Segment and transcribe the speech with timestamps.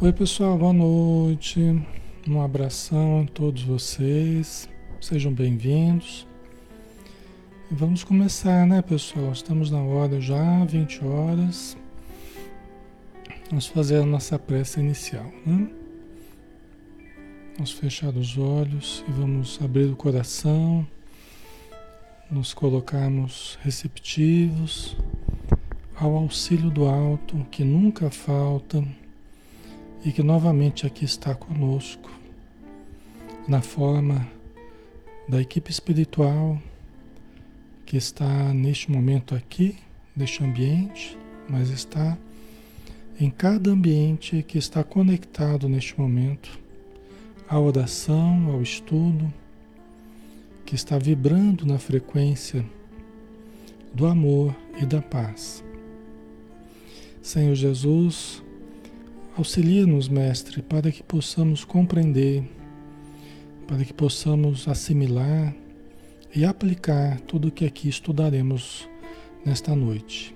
[0.00, 1.60] Oi, pessoal, boa noite.
[2.24, 4.68] Um abração a todos vocês.
[5.00, 6.24] Sejam bem-vindos.
[7.68, 9.32] Vamos começar, né, pessoal?
[9.32, 11.76] Estamos na hora já, 20 horas.
[13.50, 15.68] Vamos fazer a nossa prece inicial, né?
[17.54, 20.86] Vamos fechar os olhos e vamos abrir o coração,
[22.30, 24.96] nos colocarmos receptivos
[25.96, 28.86] ao auxílio do alto que nunca falta
[30.04, 32.10] e que novamente aqui está conosco,
[33.46, 34.26] na forma
[35.28, 36.60] da equipe espiritual
[37.84, 39.76] que está neste momento aqui,
[40.14, 41.16] neste ambiente,
[41.48, 42.18] mas está
[43.18, 46.58] em cada ambiente que está conectado neste momento
[47.48, 49.32] à oração, ao estudo,
[50.66, 52.64] que está vibrando na frequência
[53.94, 55.64] do amor e da paz.
[57.22, 58.42] Senhor Jesus,
[59.38, 62.42] Auxilia-nos, Mestre, para que possamos compreender,
[63.68, 65.54] para que possamos assimilar
[66.34, 68.88] e aplicar tudo o que aqui estudaremos
[69.46, 70.34] nesta noite.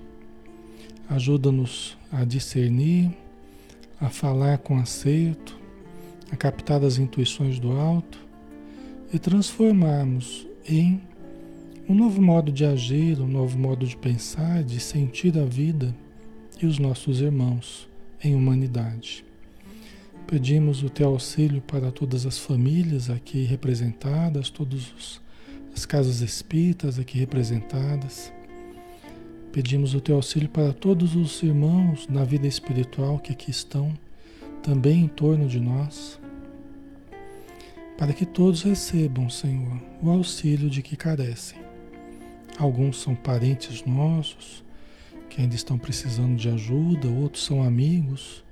[1.09, 3.11] Ajuda-nos a discernir,
[3.99, 5.59] a falar com acerto,
[6.31, 8.17] a captar as intuições do alto
[9.11, 11.01] e transformarmos em
[11.89, 15.93] um novo modo de agir, um novo modo de pensar, de sentir a vida
[16.61, 17.91] e os nossos irmãos
[18.23, 19.25] em humanidade.
[20.25, 25.21] Pedimos o teu auxílio para todas as famílias aqui representadas, todas
[25.75, 28.31] as casas espíritas aqui representadas.
[29.51, 33.93] Pedimos o teu auxílio para todos os irmãos na vida espiritual que aqui estão,
[34.63, 36.19] também em torno de nós,
[37.97, 41.59] para que todos recebam, Senhor, o auxílio de que carecem.
[42.57, 44.63] Alguns são parentes nossos,
[45.33, 48.43] que ainda estão precisando de ajuda, outros são amigos,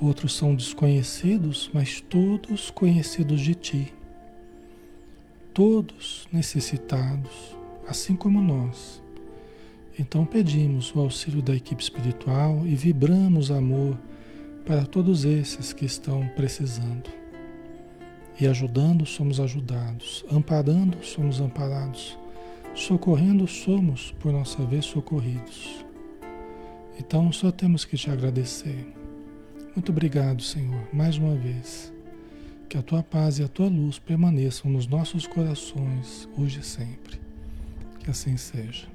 [0.00, 3.94] outros são desconhecidos, mas todos conhecidos de Ti.
[5.54, 9.00] Todos necessitados, assim como nós.
[9.96, 13.96] Então pedimos o auxílio da equipe espiritual e vibramos amor
[14.66, 17.08] para todos esses que estão precisando.
[18.40, 20.24] E ajudando, somos ajudados.
[20.28, 22.18] Amparando, somos amparados.
[22.74, 25.81] Socorrendo, somos, por nossa vez, socorridos.
[26.98, 28.86] Então só temos que te agradecer.
[29.74, 31.92] Muito obrigado, Senhor, mais uma vez.
[32.68, 37.20] Que a tua paz e a tua luz permaneçam nos nossos corações, hoje e sempre.
[38.00, 38.86] Que assim seja.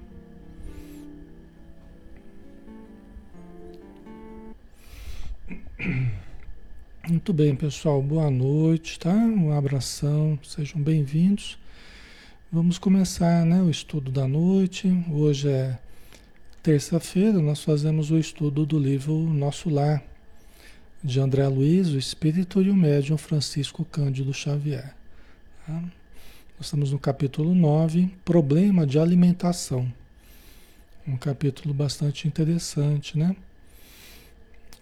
[7.07, 8.01] Muito bem, pessoal.
[8.01, 9.13] Boa noite, tá?
[9.13, 11.57] Um abração, sejam bem-vindos.
[12.51, 14.87] Vamos começar né, o estudo da noite.
[15.09, 15.79] Hoje é
[16.61, 20.03] terça-feira nós fazemos o estudo do livro Nosso Lar,
[21.03, 24.95] de André Luiz, o Espírito e o Médium Francisco Cândido Xavier.
[25.65, 25.73] Tá?
[25.73, 29.91] Nós estamos no capítulo 9, Problema de Alimentação.
[31.07, 33.35] Um capítulo bastante interessante, né?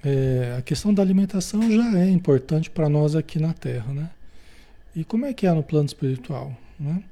[0.04, 4.10] É, a questão da alimentação já é importante para nós aqui na Terra, né?
[4.96, 7.04] E como é que é no plano espiritual, né?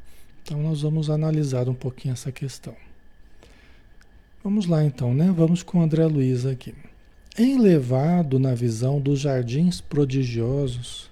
[0.42, 2.75] Então nós vamos analisar um pouquinho essa questão.
[4.44, 5.34] Vamos lá então, né?
[5.34, 6.75] Vamos com André Luiz aqui.
[7.40, 11.10] Enlevado na visão dos jardins prodigiosos,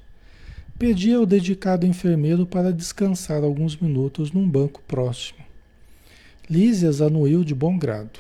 [0.78, 5.40] pedi ao dedicado enfermeiro para descansar alguns minutos num banco próximo.
[6.50, 8.20] Lísias anuiu de bom grado.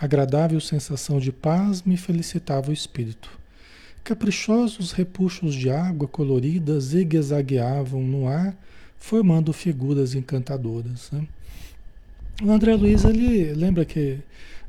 [0.00, 3.30] Agradável sensação de paz me felicitava o espírito.
[4.02, 8.56] Caprichosos repuxos de água colorida zigue-zagueavam no ar,
[8.98, 11.12] formando figuras encantadoras.
[11.12, 11.24] Né?
[12.42, 14.18] O André Luiz, ele lembra que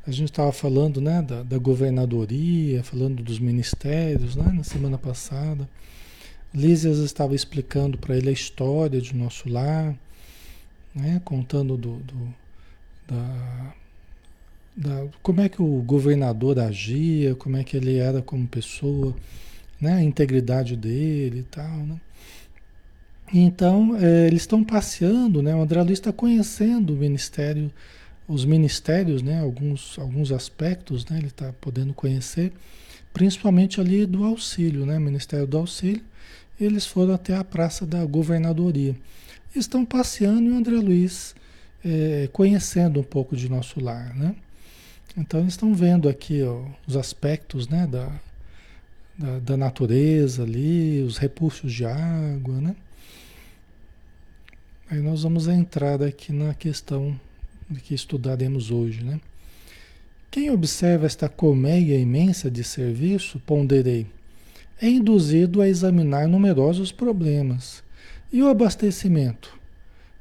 [0.06, 5.68] a gente estava falando né, da, da, governadoria, falando dos ministérios né, na semana passada.
[6.54, 9.96] Lísias estava explicando para ele a história de nosso lar,
[10.94, 12.34] né, contando do, do
[13.08, 13.74] da,
[14.76, 19.14] da, como é que o governador agia, como é que ele era como pessoa,
[19.80, 21.78] né, a integridade dele e tal.
[21.78, 22.00] Né?
[23.32, 25.54] Então, é, eles estão passeando, né?
[25.54, 27.72] O André Luiz está conhecendo o ministério,
[28.28, 29.40] os ministérios, né?
[29.40, 31.18] Alguns, alguns aspectos, né?
[31.18, 32.52] Ele está podendo conhecer,
[33.12, 34.98] principalmente ali do auxílio, né?
[34.98, 36.02] Ministério do Auxílio.
[36.58, 38.94] Eles foram até a Praça da Governadoria.
[39.54, 41.34] Estão passeando e o André Luiz
[41.84, 44.36] é, conhecendo um pouco de nosso lar, né?
[45.16, 47.88] Então, eles estão vendo aqui ó, os aspectos, né?
[47.88, 48.08] Da,
[49.18, 52.76] da, da natureza ali, os recursos de água, né?
[54.88, 57.18] Aí nós vamos entrar aqui na questão
[57.82, 59.20] que estudaremos hoje, né?
[60.30, 64.06] Quem observa esta colmeia imensa de serviço, ponderei,
[64.80, 67.82] é induzido a examinar numerosos problemas.
[68.32, 69.58] E o abastecimento?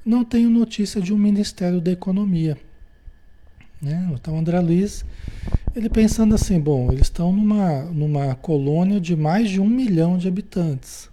[0.04, 2.58] Não tenho notícia de um Ministério da Economia.
[3.80, 4.10] Né?
[4.14, 5.06] Então, André Luiz,
[5.76, 10.28] ele pensando assim, bom, eles estão numa, numa colônia de mais de um milhão de
[10.28, 11.08] habitantes.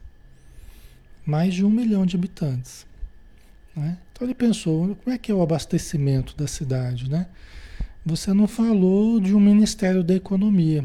[1.27, 2.87] Mais de um milhão de habitantes.
[3.75, 3.97] Né?
[4.13, 7.27] Então ele pensou, como é que é o abastecimento da cidade, né?
[8.05, 10.85] Você não falou de um Ministério da Economia.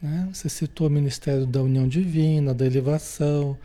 [0.00, 0.28] Né?
[0.32, 3.56] Você citou o Ministério da União Divina, da Elevação,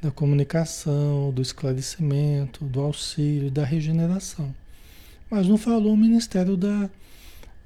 [0.00, 4.54] da Comunicação, do Esclarecimento, do Auxílio, da Regeneração.
[5.30, 6.90] Mas não falou o Ministério da,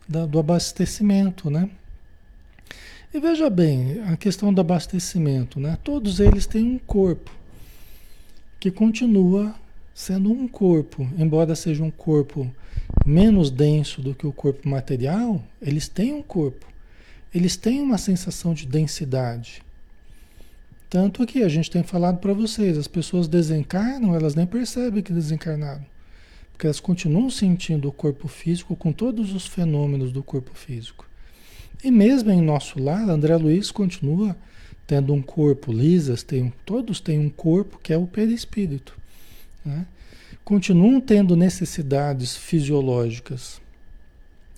[0.08, 1.68] da, do Abastecimento, né?
[3.12, 5.76] E veja bem, a questão do abastecimento, né?
[5.82, 7.32] Todos eles têm um corpo
[8.60, 9.52] que continua
[9.94, 12.50] sendo um corpo, embora seja um corpo
[13.04, 16.66] menos denso do que o corpo material, eles têm um corpo.
[17.34, 19.62] Eles têm uma sensação de densidade.
[20.88, 25.12] Tanto que a gente tem falado para vocês, as pessoas desencarnam, elas nem percebem que
[25.12, 25.86] desencarnaram.
[26.52, 31.08] Porque elas continuam sentindo o corpo físico com todos os fenômenos do corpo físico.
[31.82, 34.36] E mesmo em nosso lar, André Luiz continua
[34.86, 38.99] tendo um corpo, Lisas, tem, todos têm um corpo que é o perispírito.
[39.64, 39.86] Né?
[40.44, 43.60] continuam tendo necessidades fisiológicas.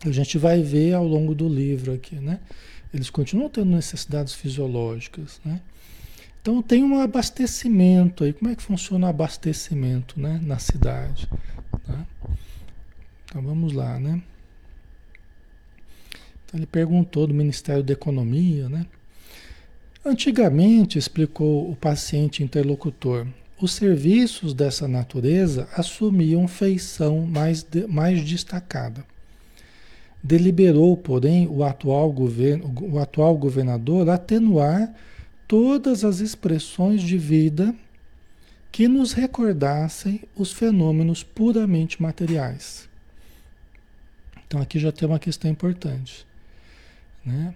[0.05, 2.41] A gente vai ver ao longo do livro aqui, né?
[2.93, 5.61] Eles continuam tendo necessidades fisiológicas, né?
[6.41, 8.33] Então tem um abastecimento aí.
[8.33, 11.29] Como é que funciona o abastecimento, né, na cidade?
[11.87, 12.07] Tá?
[13.25, 14.23] Então vamos lá, né?
[16.45, 18.87] Então, ele perguntou do Ministério da Economia, né?
[20.05, 23.27] Antigamente, explicou o paciente interlocutor,
[23.63, 29.05] os serviços dessa natureza assumiam feição mais, de, mais destacada.
[30.21, 34.93] Deliberou, porém, o atual, governo, o atual governador atenuar
[35.47, 37.73] todas as expressões de vida
[38.73, 42.89] que nos recordassem os fenômenos puramente materiais.
[44.45, 46.27] Então aqui já tem uma questão importante.
[47.25, 47.55] Né?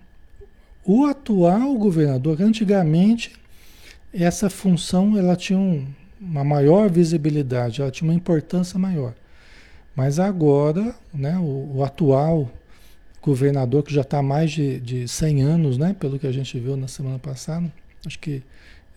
[0.84, 3.32] O atual governador, antigamente,
[4.24, 5.86] essa função ela tinha um,
[6.20, 9.14] uma maior visibilidade, ela tinha uma importância maior.
[9.94, 12.50] Mas agora, né, o, o atual
[13.22, 16.58] governador, que já está há mais de, de 100 anos, né, pelo que a gente
[16.58, 17.72] viu na semana passada,
[18.04, 18.42] acho que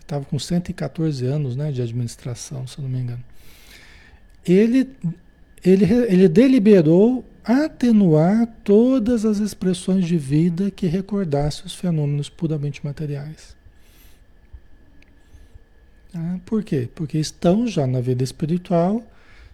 [0.01, 3.23] estava com 114 anos né, de administração, se não me engano.
[4.45, 4.89] Ele,
[5.63, 13.58] ele, ele deliberou atenuar todas as expressões de vida que recordassem os fenômenos puramente materiais.
[16.13, 16.89] Ah, por quê?
[16.95, 19.03] Porque estão já na vida espiritual,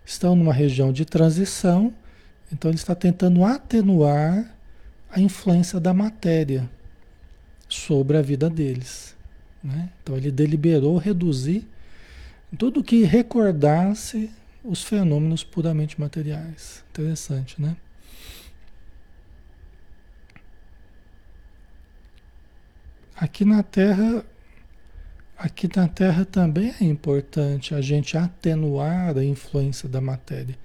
[0.06, 1.94] estão numa região de transição,
[2.52, 4.56] então ele está tentando atenuar
[5.10, 6.70] a influência da matéria
[7.68, 9.16] sobre a vida deles.
[9.64, 9.90] Né?
[10.02, 11.68] Então ele deliberou reduzir
[12.58, 14.30] tudo que recordasse
[14.64, 16.84] os fenômenos puramente materiais.
[16.92, 17.76] Interessante, né?
[23.16, 24.26] Aqui na Terra
[25.38, 30.58] Aqui na Terra também é importante a gente atenuar a influência da matéria.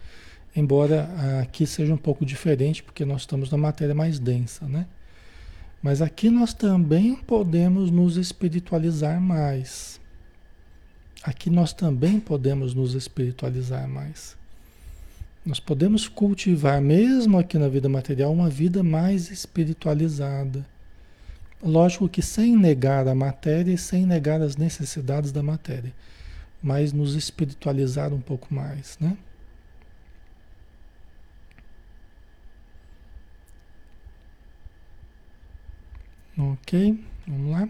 [0.54, 1.08] Embora
[1.42, 4.86] aqui seja um pouco diferente, porque nós estamos na matéria mais densa, né?
[5.82, 10.00] Mas aqui nós também podemos nos espiritualizar mais.
[11.22, 14.36] Aqui nós também podemos nos espiritualizar mais.
[15.44, 20.64] Nós podemos cultivar, mesmo aqui na vida material, uma vida mais espiritualizada
[21.62, 25.92] Lógico que sem negar a matéria e sem negar as necessidades da matéria,
[26.62, 29.16] mas nos espiritualizar um pouco mais, né?
[36.38, 37.68] Ok, vamos lá.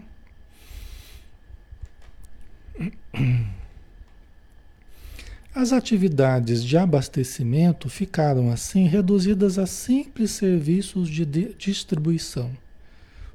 [5.53, 12.55] As atividades de abastecimento ficaram assim reduzidas a simples serviços de distribuição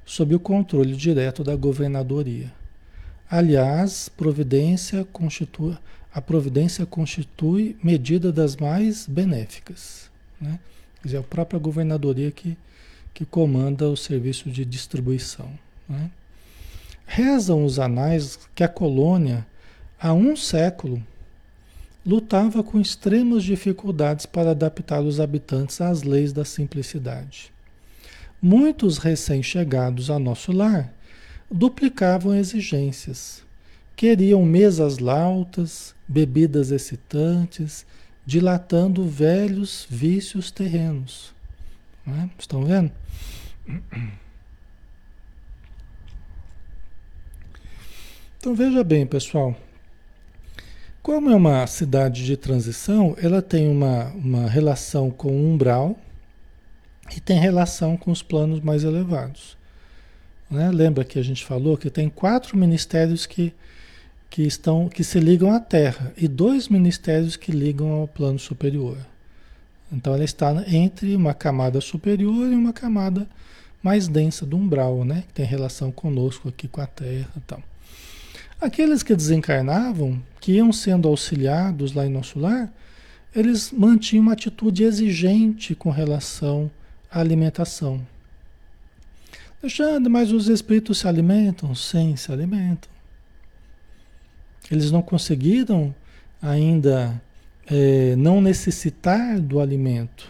[0.07, 2.53] sob o controle direto da governadoria.
[3.29, 5.77] Aliás, providência constitui,
[6.15, 10.09] a providência constitui medida das mais benéficas.
[10.41, 10.61] Né?
[11.03, 12.57] Quer dizer, a própria governadoria que,
[13.13, 15.51] que comanda o serviço de distribuição.
[15.89, 16.09] Né?
[17.05, 19.45] Rezam os anais que a colônia,
[20.01, 21.03] há um século,
[22.05, 27.56] lutava com extremas dificuldades para adaptar os habitantes às leis da simplicidade.
[28.41, 30.93] Muitos recém-chegados a nosso lar
[31.51, 33.43] duplicavam exigências.
[33.95, 37.87] Queriam mesas lautas, bebidas excitantes,
[38.27, 41.35] dilatando velhos vícios terrenos.
[42.07, 42.29] É?
[42.39, 42.93] Estão vendo?
[48.39, 49.57] Então veja bem, pessoal.
[51.03, 55.97] Como é uma cidade de transição, ela tem uma, uma relação com o umbral
[57.15, 59.57] e tem relação com os planos mais elevados.
[60.51, 60.71] Né?
[60.71, 63.53] Lembra que a gente falou que tem quatro ministérios que,
[64.31, 68.97] que, estão, que se ligam à Terra e dois ministérios que ligam ao plano superior.
[69.93, 73.27] Então ela está entre uma camada superior e uma camada
[73.83, 75.25] mais densa do umbral, né?
[75.29, 77.63] Que tem relação conosco aqui com a Terra e tal.
[78.61, 82.73] Aqueles que desencarnavam, que iam sendo auxiliados lá em nosso lar,
[83.35, 86.71] eles mantinham uma atitude exigente com relação
[87.21, 88.07] alimentação.
[89.63, 91.75] Alexandre, mas os espíritos se alimentam?
[91.75, 92.91] Sim, se alimentam.
[94.71, 95.95] Eles não conseguiram
[96.41, 97.21] ainda
[97.67, 100.29] é, não necessitar do alimento.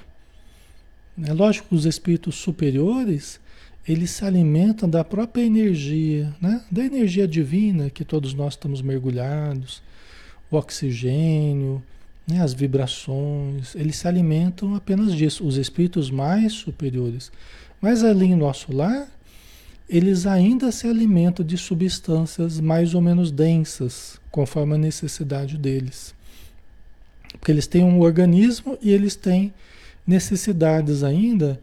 [1.22, 3.40] É lógico que os espíritos superiores,
[3.88, 6.62] eles se alimentam da própria energia, né?
[6.70, 9.82] da energia divina que todos nós estamos mergulhados,
[10.50, 11.82] o oxigênio,
[12.26, 12.40] né?
[12.40, 17.30] as vibrações, eles se alimentam apenas disso, os espíritos mais superiores.
[17.80, 19.08] Mas ali em nosso lar,
[19.88, 26.14] eles ainda se alimentam de substâncias mais ou menos densas, conforme a necessidade deles.
[27.38, 29.52] Porque eles têm um organismo e eles têm
[30.06, 31.60] necessidades ainda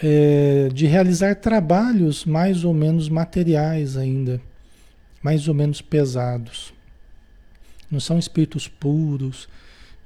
[0.00, 4.40] é, de realizar trabalhos mais ou menos materiais ainda,
[5.22, 6.72] mais ou menos pesados.
[7.90, 9.48] Não são espíritos puros,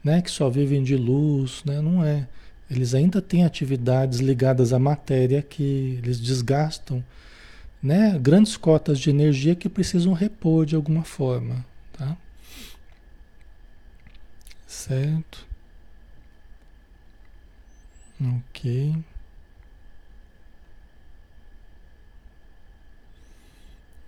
[0.03, 1.81] né, que só vivem de luz, né?
[1.81, 2.27] não é.
[2.71, 7.05] Eles ainda têm atividades ligadas à matéria que eles desgastam,
[7.83, 12.17] né, grandes cotas de energia que precisam repor de alguma forma, tá?
[14.67, 15.47] Certo?
[18.21, 18.95] Ok.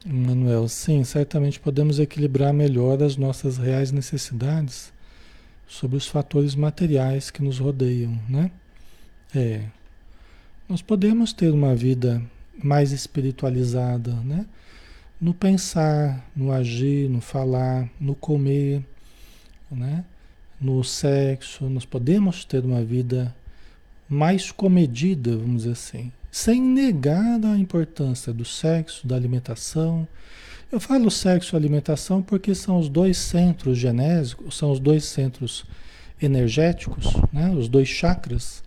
[0.07, 4.94] Manuel, sim, certamente podemos equilibrar melhor as nossas reais necessidades
[5.67, 8.51] sobre os fatores materiais que nos rodeiam, né?
[9.35, 9.65] É.
[10.69, 12.23] Nós podemos ter uma vida
[12.63, 14.47] mais espiritualizada, né?
[15.21, 18.83] No pensar, no agir, no falar, no comer,
[19.71, 20.05] né?
[20.61, 23.35] No sexo, nós podemos ter uma vida
[24.09, 30.07] mais comedida, vamos dizer assim, sem negar a importância do sexo, da alimentação.
[30.75, 35.65] Eu falo sexo e alimentação porque são os dois centros genésicos, são os dois centros
[36.21, 37.51] energéticos, né?
[37.51, 38.61] os dois chakras.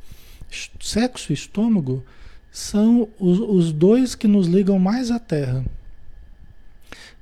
[0.80, 2.06] Sexo e estômago
[2.50, 5.66] são os, os dois que nos ligam mais à Terra.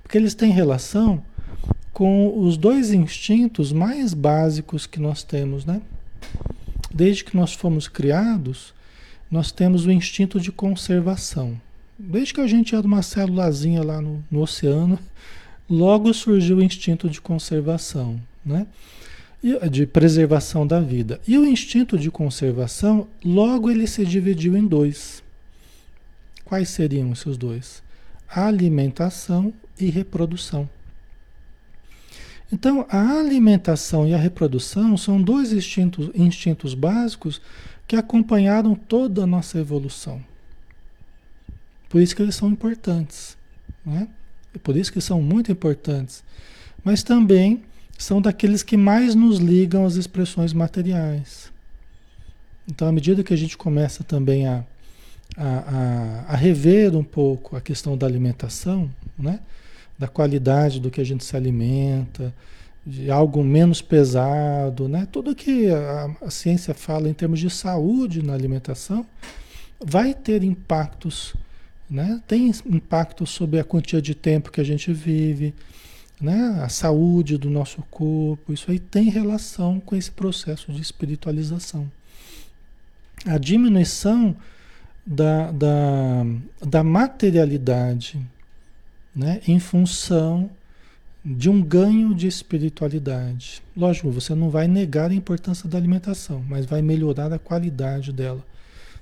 [0.04, 1.24] Porque eles têm relação
[1.92, 5.82] com os dois instintos mais básicos que nós temos, né?
[6.94, 8.72] Desde que nós fomos criados,
[9.32, 11.60] nós temos o instinto de conservação.
[11.97, 14.99] Desde que a gente era uma célulazinha lá no, no oceano,
[15.69, 18.67] logo surgiu o instinto de conservação, né?
[19.69, 21.21] de preservação da vida.
[21.27, 25.23] E o instinto de conservação, logo ele se dividiu em dois.
[26.43, 27.83] Quais seriam esses dois?
[28.27, 30.67] Alimentação e reprodução.
[32.51, 37.41] Então, a alimentação e a reprodução são dois instintos, instintos básicos
[37.87, 40.21] que acompanharam toda a nossa evolução.
[41.89, 43.38] Por isso que eles são importantes.
[43.86, 44.08] Né?
[44.63, 46.24] Por isso que são muito importantes.
[46.84, 47.63] Mas também
[47.98, 51.51] são daqueles que mais nos ligam às expressões materiais.
[52.68, 54.63] Então, à medida que a gente começa também a,
[55.38, 59.39] a, a, a rever um pouco a questão da alimentação, né?
[59.98, 62.34] da qualidade do que a gente se alimenta,
[62.86, 65.08] de algo menos pesado, né?
[65.12, 69.06] Tudo que a, a, ciência fala em termos de saúde na alimentação
[69.84, 71.34] vai ter impactos,
[71.89, 72.22] né?
[72.27, 75.54] Tem impacto sobre a quantia de tempo que a gente vive,
[76.20, 76.60] né?
[76.63, 81.89] A saúde do nosso corpo, isso aí tem relação com esse processo de espiritualização.
[83.25, 84.36] A diminuição
[85.06, 86.25] da, da,
[86.65, 88.20] da materialidade,
[89.15, 89.42] né?
[89.48, 90.50] Em função
[91.24, 93.63] de um ganho de espiritualidade.
[93.75, 98.46] Lógico, você não vai negar a importância da alimentação, mas vai melhorar a qualidade dela.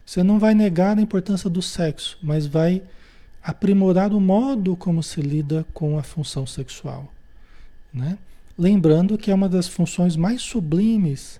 [0.05, 2.81] Você não vai negar a importância do sexo, mas vai
[3.41, 7.11] aprimorar o modo como se lida com a função sexual.
[7.93, 8.17] Né?
[8.57, 11.39] Lembrando que é uma das funções mais sublimes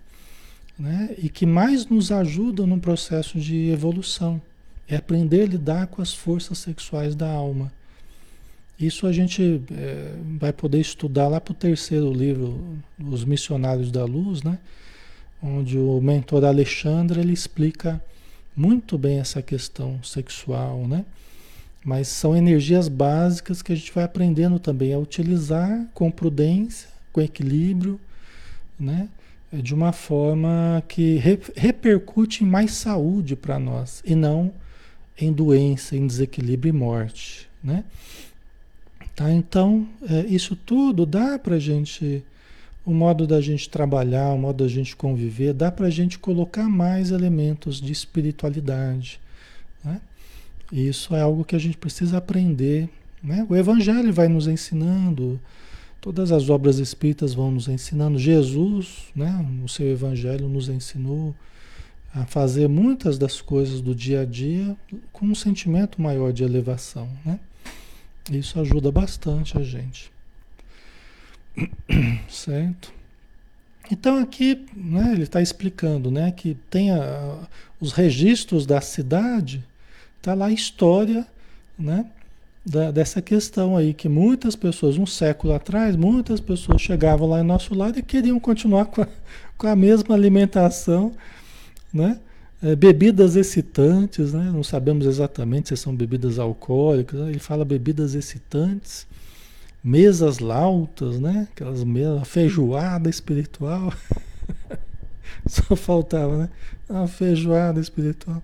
[0.77, 1.13] né?
[1.17, 4.41] e que mais nos ajuda no processo de evolução.
[4.87, 7.71] É aprender a lidar com as forças sexuais da alma.
[8.79, 14.03] Isso a gente é, vai poder estudar lá para o terceiro livro, Os Missionários da
[14.03, 14.59] Luz, né?
[15.41, 18.01] onde o mentor Alexandre ele explica
[18.55, 21.05] muito bem essa questão sexual, né?
[21.83, 27.21] Mas são energias básicas que a gente vai aprendendo também a utilizar com prudência, com
[27.21, 27.99] equilíbrio,
[28.79, 29.09] né?
[29.51, 34.51] É de uma forma que re repercute em mais saúde para nós e não
[35.19, 37.83] em doença, em desequilíbrio e morte, né?
[39.15, 39.31] Tá?
[39.31, 42.23] Então, é, isso tudo dá para a gente,
[42.85, 46.67] o modo da gente trabalhar, o modo da gente conviver, dá para a gente colocar
[46.67, 49.19] mais elementos de espiritualidade.
[49.83, 50.01] Né?
[50.71, 52.89] Isso é algo que a gente precisa aprender.
[53.23, 53.45] Né?
[53.49, 55.39] O Evangelho vai nos ensinando,
[56.01, 58.19] todas as obras espíritas vão nos ensinando.
[58.19, 61.33] Jesus, né, no seu Evangelho, nos ensinou
[62.13, 64.75] a fazer muitas das coisas do dia a dia
[65.11, 67.09] com um sentimento maior de elevação.
[67.25, 67.39] Né?
[68.31, 70.12] Isso ajuda bastante a gente.
[72.29, 72.91] Certo?
[73.91, 77.37] Então aqui né, ele está explicando né, que tem a,
[77.79, 79.63] os registros da cidade,
[80.17, 81.27] está lá a história
[81.77, 82.05] né,
[82.65, 87.43] da, dessa questão aí, que muitas pessoas, um século atrás, muitas pessoas chegavam lá em
[87.43, 89.07] nosso lado e queriam continuar com a,
[89.57, 91.11] com a mesma alimentação,
[91.93, 92.19] né?
[92.61, 94.49] É, bebidas excitantes, né?
[94.53, 97.29] não sabemos exatamente se são bebidas alcoólicas, né?
[97.31, 99.05] ele fala bebidas excitantes,
[99.83, 101.47] mesas lautas, né?
[101.51, 103.93] aquelas mesas, feijoada espiritual,
[105.45, 106.49] só faltava, né?
[106.89, 108.41] A feijoada espiritual.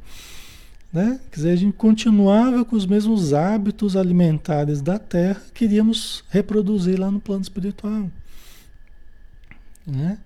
[0.92, 1.20] Né?
[1.32, 7.10] Quer dizer, a gente continuava com os mesmos hábitos alimentares da terra, queríamos reproduzir lá
[7.10, 8.10] no plano espiritual.
[9.86, 10.18] Né?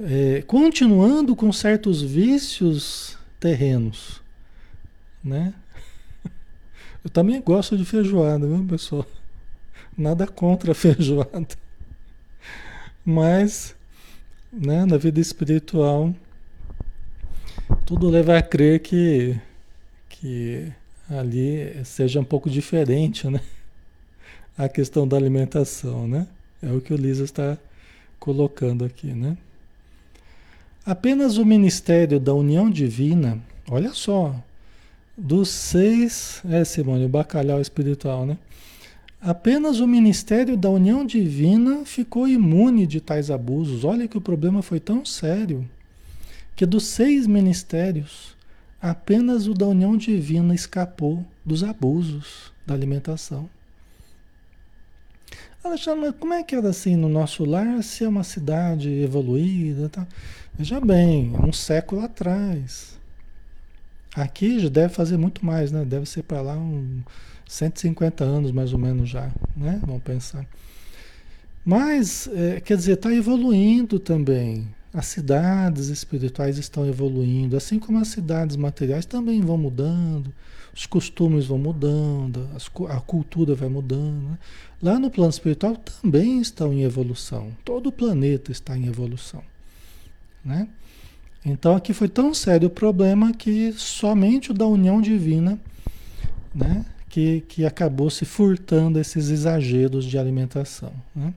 [0.00, 4.20] É, continuando com certos vícios terrenos,
[5.22, 5.52] né?
[7.04, 9.06] Eu também gosto de feijoada, viu, pessoal?
[9.96, 11.48] Nada contra a feijoada.
[13.04, 13.74] Mas,
[14.52, 16.14] né, na vida espiritual,
[17.84, 19.38] tudo leva a crer que,
[20.08, 20.72] que
[21.08, 23.40] ali seja um pouco diferente, né?
[24.56, 26.26] A questão da alimentação, né?
[26.62, 27.56] É o que o Lisa está
[28.18, 29.36] colocando aqui, né?
[30.84, 34.34] Apenas o ministério da união divina, olha só,
[35.16, 38.38] dos seis, é Simone, o bacalhau espiritual, né?
[39.20, 43.84] Apenas o ministério da união divina ficou imune de tais abusos.
[43.84, 45.68] Olha que o problema foi tão sério
[46.56, 48.34] que dos seis ministérios,
[48.80, 53.48] apenas o da união divina escapou dos abusos da alimentação.
[55.62, 59.90] Alexandre, mas como é que era assim no nosso lar se é uma cidade evoluída?
[59.90, 60.06] Tá?
[60.54, 62.98] Veja bem, um século atrás.
[64.14, 65.84] Aqui já deve fazer muito mais, né?
[65.84, 67.02] Deve ser para lá uns
[67.50, 69.80] 150 anos mais ou menos já, né?
[69.84, 70.46] Vamos pensar.
[71.64, 74.68] Mas, é, quer dizer, está evoluindo também.
[74.94, 80.32] As cidades espirituais estão evoluindo, assim como as cidades materiais também vão mudando,
[80.72, 82.48] os costumes vão mudando,
[82.88, 84.30] a cultura vai mudando.
[84.30, 84.38] Né?
[84.80, 87.50] Lá no plano espiritual também estão em evolução.
[87.64, 89.42] Todo o planeta está em evolução.
[90.44, 90.68] Né?
[91.44, 95.58] Então aqui foi tão sério o problema que somente o da união divina
[96.54, 100.92] né, que, que acabou se furtando esses exageros de alimentação.
[101.14, 101.34] Né?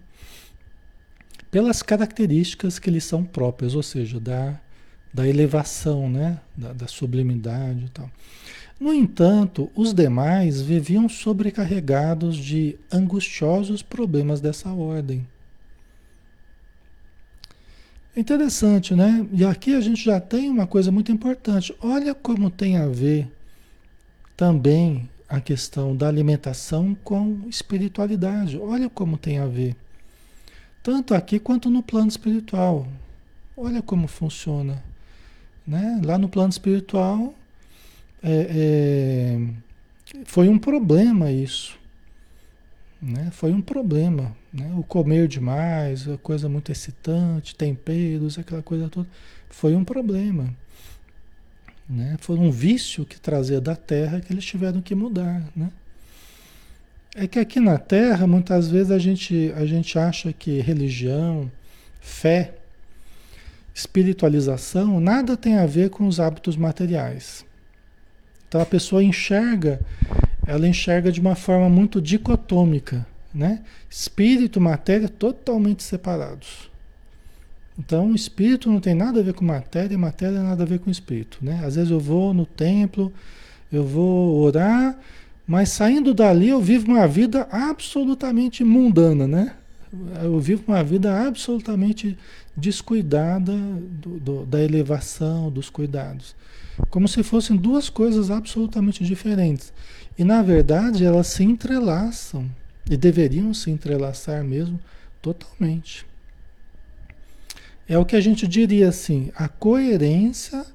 [1.49, 4.59] Pelas características que lhes são próprias, ou seja, da,
[5.11, 8.09] da elevação, né, da, da sublimidade e tal.
[8.79, 15.27] No entanto, os demais viviam sobrecarregados de angustiosos problemas dessa ordem.
[18.15, 19.25] Interessante, né?
[19.31, 21.75] E aqui a gente já tem uma coisa muito importante.
[21.81, 23.27] Olha como tem a ver
[24.37, 28.55] também a questão da alimentação com espiritualidade.
[28.55, 29.75] Olha como tem a ver.
[30.83, 32.87] Tanto aqui quanto no plano espiritual.
[33.57, 34.83] Olha como funciona.
[35.65, 35.99] Né?
[36.05, 37.33] Lá no plano espiritual
[38.21, 39.39] é,
[40.11, 41.79] é, foi um problema isso.
[43.01, 43.31] Né?
[43.31, 44.37] Foi um problema.
[44.53, 44.71] Né?
[44.77, 49.09] O comer demais, a coisa muito excitante, temperos, aquela coisa toda.
[49.49, 50.53] Foi um problema.
[51.89, 52.15] Né?
[52.19, 55.43] Foi um vício que trazia da terra que eles tiveram que mudar.
[55.55, 55.69] Né?
[57.15, 61.51] É que aqui na Terra, muitas vezes a gente, a gente acha que religião,
[62.01, 62.55] fé,
[63.73, 67.45] espiritualização, nada tem a ver com os hábitos materiais.
[68.47, 69.79] Então a pessoa enxerga
[70.45, 73.61] ela enxerga de uma forma muito dicotômica, né?
[73.89, 76.69] Espírito e matéria totalmente separados.
[77.77, 80.79] Então, o espírito não tem nada a ver com matéria, e matéria nada a ver
[80.79, 81.61] com espírito, né?
[81.65, 83.11] Às vezes eu vou no templo,
[83.71, 84.97] eu vou orar,
[85.47, 89.55] mas saindo dali eu vivo uma vida absolutamente mundana, né?
[90.23, 92.17] Eu vivo uma vida absolutamente
[92.55, 96.35] descuidada do, do, da elevação, dos cuidados.
[96.89, 99.73] como se fossem duas coisas absolutamente diferentes.
[100.17, 102.49] E na verdade elas se entrelaçam
[102.89, 104.79] e deveriam se entrelaçar mesmo
[105.21, 106.05] totalmente.
[107.87, 110.65] É o que a gente diria assim, a coerência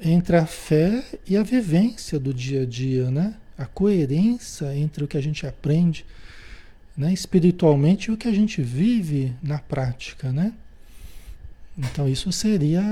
[0.00, 3.34] entre a fé e a vivência do dia a dia, né?
[3.56, 6.04] A coerência entre o que a gente aprende
[6.96, 10.52] né, espiritualmente e o que a gente vive na prática, né?
[11.76, 12.82] Então isso seria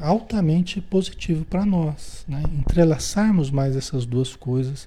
[0.00, 2.42] altamente positivo para nós, né?
[2.58, 4.86] entrelaçarmos mais essas duas coisas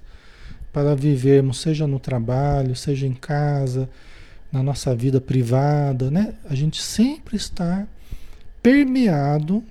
[0.72, 3.88] para vivermos, seja no trabalho, seja em casa,
[4.50, 6.34] na nossa vida privada, né?
[6.48, 7.86] A gente sempre está
[8.62, 9.62] permeado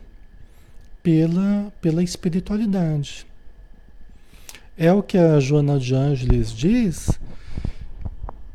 [1.01, 3.25] pela, pela espiritualidade.
[4.77, 7.09] É o que a Joana de Ângeles diz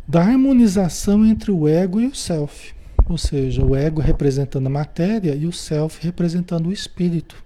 [0.06, 2.74] da harmonização entre o ego e o self.
[3.08, 7.42] Ou seja, o ego representando a matéria e o self representando o espírito.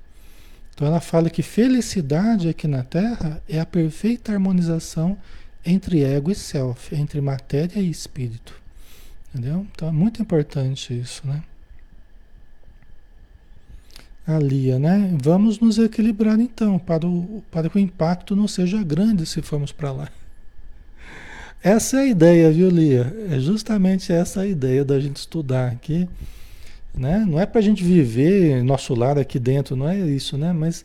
[0.75, 5.17] Então ela fala que felicidade aqui na Terra é a perfeita harmonização
[5.65, 8.66] entre ego e self, entre matéria e espírito.
[9.37, 9.67] Entendeu?
[9.75, 11.43] Então é muito importante isso, né?
[14.27, 15.15] A Lia, né?
[15.23, 19.73] Vamos nos equilibrar então, para, o, para que o impacto não seja grande se formos
[19.73, 20.09] para lá.
[21.63, 23.15] Essa é a ideia, viu, Lia?
[23.31, 26.09] É justamente essa a ideia da gente estudar aqui.
[26.95, 27.27] Né?
[27.29, 30.51] Não é para a gente viver nosso lar aqui dentro, não é isso, né?
[30.51, 30.83] Mas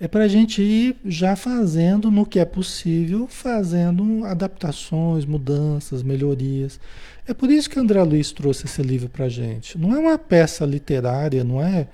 [0.00, 6.78] é para a gente ir já fazendo no que é possível, fazendo adaptações, mudanças, melhorias.
[7.26, 9.76] É por isso que André Luiz trouxe esse livro para a gente.
[9.76, 11.88] Não é uma peça literária, não é,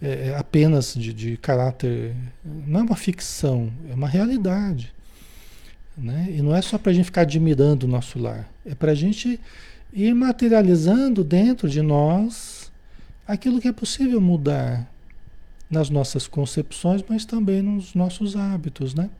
[0.00, 2.14] é, é apenas de, de caráter.
[2.66, 4.92] Não é uma ficção, é uma realidade.
[5.96, 6.28] Né?
[6.30, 8.94] E não é só para a gente ficar admirando o nosso lar, é para a
[8.96, 9.38] gente
[9.92, 12.72] ir materializando dentro de nós
[13.28, 14.92] aquilo que é possível mudar
[15.74, 19.10] nas nossas concepções, mas também nos nossos hábitos, né?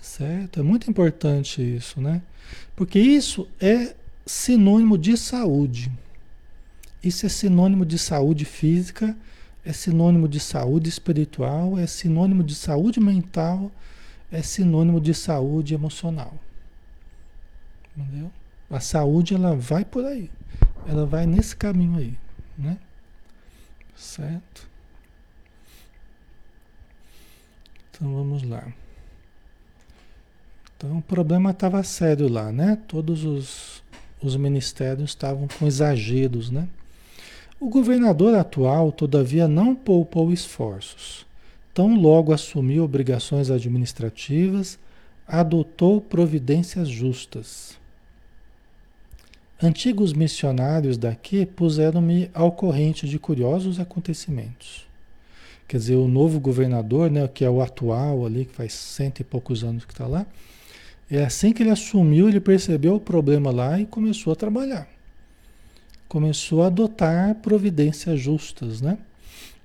[0.00, 0.60] Certo?
[0.60, 2.22] É muito importante isso, né?
[2.76, 5.90] Porque isso é sinônimo de saúde.
[7.02, 9.16] Isso é sinônimo de saúde física,
[9.64, 13.72] é sinônimo de saúde espiritual, é sinônimo de saúde mental
[14.30, 16.34] é sinônimo de saúde emocional.
[17.96, 18.30] Entendeu?
[18.70, 20.30] A saúde ela vai por aí.
[20.86, 22.18] Ela vai nesse caminho aí,
[22.56, 22.78] né?
[23.96, 24.65] Certo?
[27.96, 28.66] Então vamos lá.
[30.76, 32.78] Então o problema estava sério lá, né?
[32.86, 33.82] Todos os,
[34.22, 36.68] os ministérios estavam com exageros, né?
[37.58, 41.26] O governador atual, todavia, não poupou esforços
[41.76, 44.78] Tão logo assumiu obrigações administrativas,
[45.28, 47.78] adotou providências justas.
[49.62, 54.85] Antigos missionários daqui puseram-me ao corrente de curiosos acontecimentos.
[55.68, 59.24] Quer dizer, o novo governador, né, que é o atual ali, que faz cento e
[59.24, 60.24] poucos anos que está lá,
[61.10, 64.88] é assim que ele assumiu, ele percebeu o problema lá e começou a trabalhar.
[66.08, 68.98] Começou a adotar providências justas, né?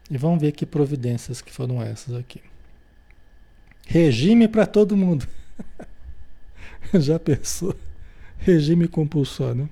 [0.09, 2.41] E vamos ver que providências que foram essas aqui.
[3.85, 5.27] Regime para todo mundo.
[6.93, 7.75] Já pensou?
[8.39, 9.69] Regime compulsório.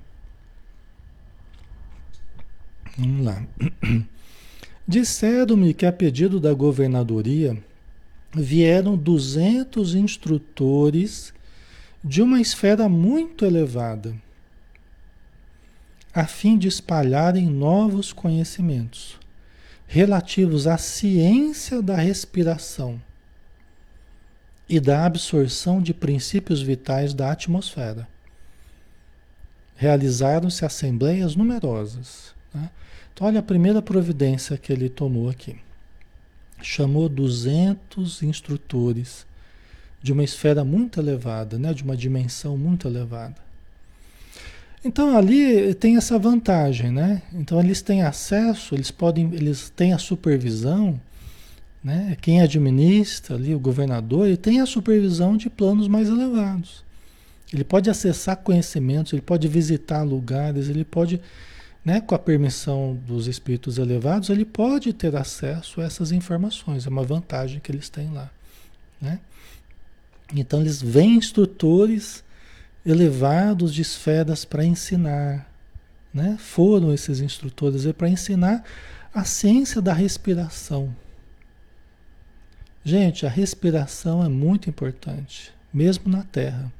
[2.96, 3.42] Vamos lá.
[4.90, 7.56] Disseram-me que a pedido da governadoria
[8.34, 11.32] vieram 200 instrutores
[12.02, 14.16] de uma esfera muito elevada,
[16.12, 19.16] a fim de espalharem novos conhecimentos
[19.86, 23.00] relativos à ciência da respiração
[24.68, 28.08] e da absorção de princípios vitais da atmosfera.
[29.76, 32.34] Realizaram-se assembleias numerosas.
[32.52, 32.68] Né?
[33.20, 35.56] Olha a primeira providência que ele tomou aqui.
[36.62, 39.26] Chamou 200 instrutores
[40.02, 41.74] de uma esfera muito elevada, né?
[41.74, 43.50] de uma dimensão muito elevada
[44.84, 47.22] então ali tem essa vantagem, né?
[47.34, 50.98] Então eles têm acesso, eles podem, eles têm a supervisão,
[51.84, 52.16] né?
[52.20, 56.82] Quem administra ali, o governador, ele tem a supervisão de planos mais elevados.
[57.52, 61.20] Ele pode acessar conhecimentos, ele pode visitar lugares, ele pode,
[61.84, 66.86] né, com a permissão dos espíritos elevados, ele pode ter acesso a essas informações.
[66.86, 68.30] É uma vantagem que eles têm lá,
[69.00, 69.20] né?
[70.34, 72.22] Então eles vêm instrutores
[72.84, 75.50] elevados de esferas para ensinar.
[76.12, 76.36] Né?
[76.38, 78.64] Foram esses instrutores para ensinar
[79.12, 80.94] a ciência da respiração.
[82.84, 86.72] Gente, a respiração é muito importante, mesmo na Terra.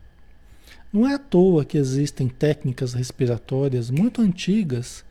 [0.92, 5.05] Não é à toa que existem técnicas respiratórias muito antigas.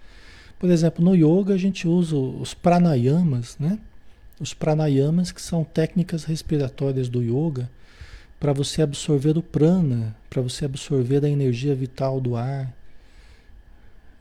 [0.59, 3.79] Por exemplo, no yoga a gente usa os pranayamas, né?
[4.41, 7.69] Os pranayamas, que são técnicas respiratórias do yoga,
[8.39, 12.73] para você absorver o prana, para você absorver a energia vital do ar.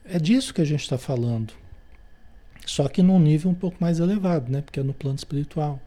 [0.04, 1.52] É disso que a gente está falando.
[2.66, 4.60] Só que num nível um pouco mais elevado, né?
[4.60, 5.80] Porque é no plano espiritual.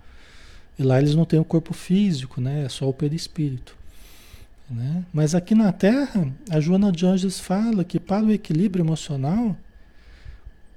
[0.78, 2.66] E lá eles não têm o corpo físico, né?
[2.66, 3.81] É só o perispírito.
[4.72, 5.04] Né?
[5.12, 9.56] Mas aqui na Terra, a Joana de Anjos fala que para o equilíbrio emocional,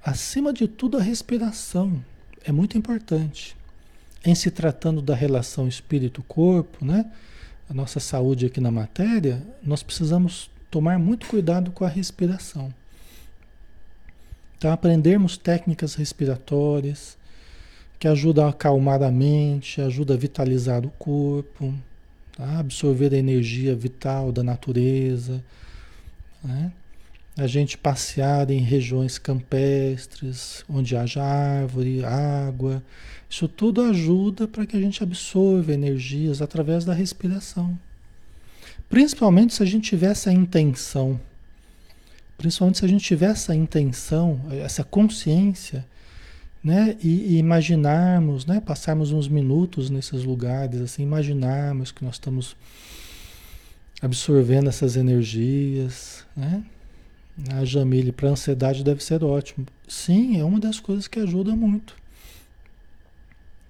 [0.03, 2.03] acima de tudo a respiração
[2.43, 3.55] é muito importante.
[4.23, 7.05] Em se tratando da relação espírito-corpo, né?
[7.69, 12.73] a nossa saúde aqui na matéria, nós precisamos tomar muito cuidado com a respiração.
[14.57, 17.17] Então, aprendermos técnicas respiratórias
[17.97, 21.73] que ajudam a acalmar a mente, ajudam a vitalizar o corpo,
[22.35, 22.59] tá?
[22.59, 25.43] absorver a energia vital da natureza,
[26.43, 26.71] né?
[27.37, 32.81] a gente passear em regiões campestres, onde haja árvore, água,
[33.29, 37.77] isso tudo ajuda para que a gente absorva energias através da respiração.
[38.87, 41.19] Principalmente se a gente tiver essa intenção,
[42.37, 45.85] principalmente se a gente tiver essa intenção, essa consciência,
[46.65, 46.97] né?
[46.99, 48.59] E, e imaginarmos, né?
[48.59, 52.55] Passarmos uns minutos nesses lugares, assim, imaginarmos que nós estamos
[54.01, 56.63] absorvendo essas energias, né?
[57.51, 59.67] A Jamile, para ansiedade deve ser ótimo.
[59.87, 61.95] Sim, é uma das coisas que ajuda muito.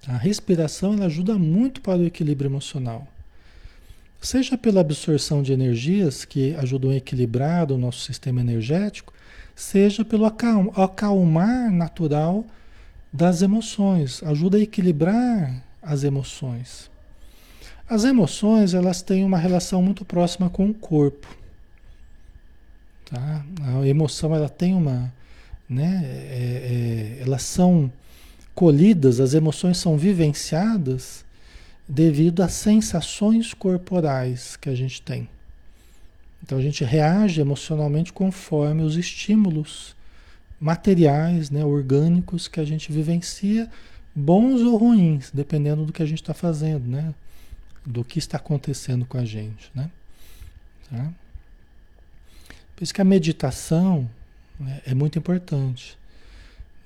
[0.08, 3.06] A respiração ela ajuda muito para o equilíbrio emocional.
[4.22, 9.12] Seja pela absorção de energias que ajudam a equilibrar o nosso sistema energético,
[9.54, 12.46] seja pelo acalmar natural
[13.16, 16.90] das emoções, ajuda a equilibrar as emoções.
[17.88, 21.26] As emoções elas têm uma relação muito próxima com o corpo.
[23.06, 23.42] Tá?
[23.80, 25.10] A emoção ela tem uma,
[25.66, 26.02] né?
[26.04, 27.90] É, é, elas são
[28.54, 31.24] colhidas, as emoções são vivenciadas
[31.88, 35.26] devido às sensações corporais que a gente tem.
[36.42, 39.95] Então a gente reage emocionalmente conforme os estímulos
[40.60, 43.70] materiais, né, orgânicos que a gente vivencia,
[44.14, 47.14] bons ou ruins, dependendo do que a gente está fazendo, né,
[47.84, 49.90] do que está acontecendo com a gente, né.
[50.90, 51.12] Tá?
[52.76, 54.08] Por isso que a meditação
[54.60, 55.98] né, é muito importante,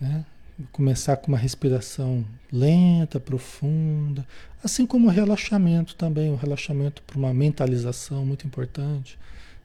[0.00, 0.24] né?
[0.72, 4.26] Começar com uma respiração lenta, profunda,
[4.62, 9.18] assim como o relaxamento também, o relaxamento para uma mentalização muito importante,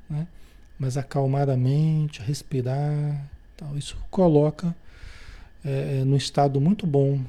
[0.10, 0.26] né?
[0.80, 3.30] Mas acalmar a mente, respirar,
[3.76, 4.76] isso coloca
[5.63, 7.20] é, no estado muito bom,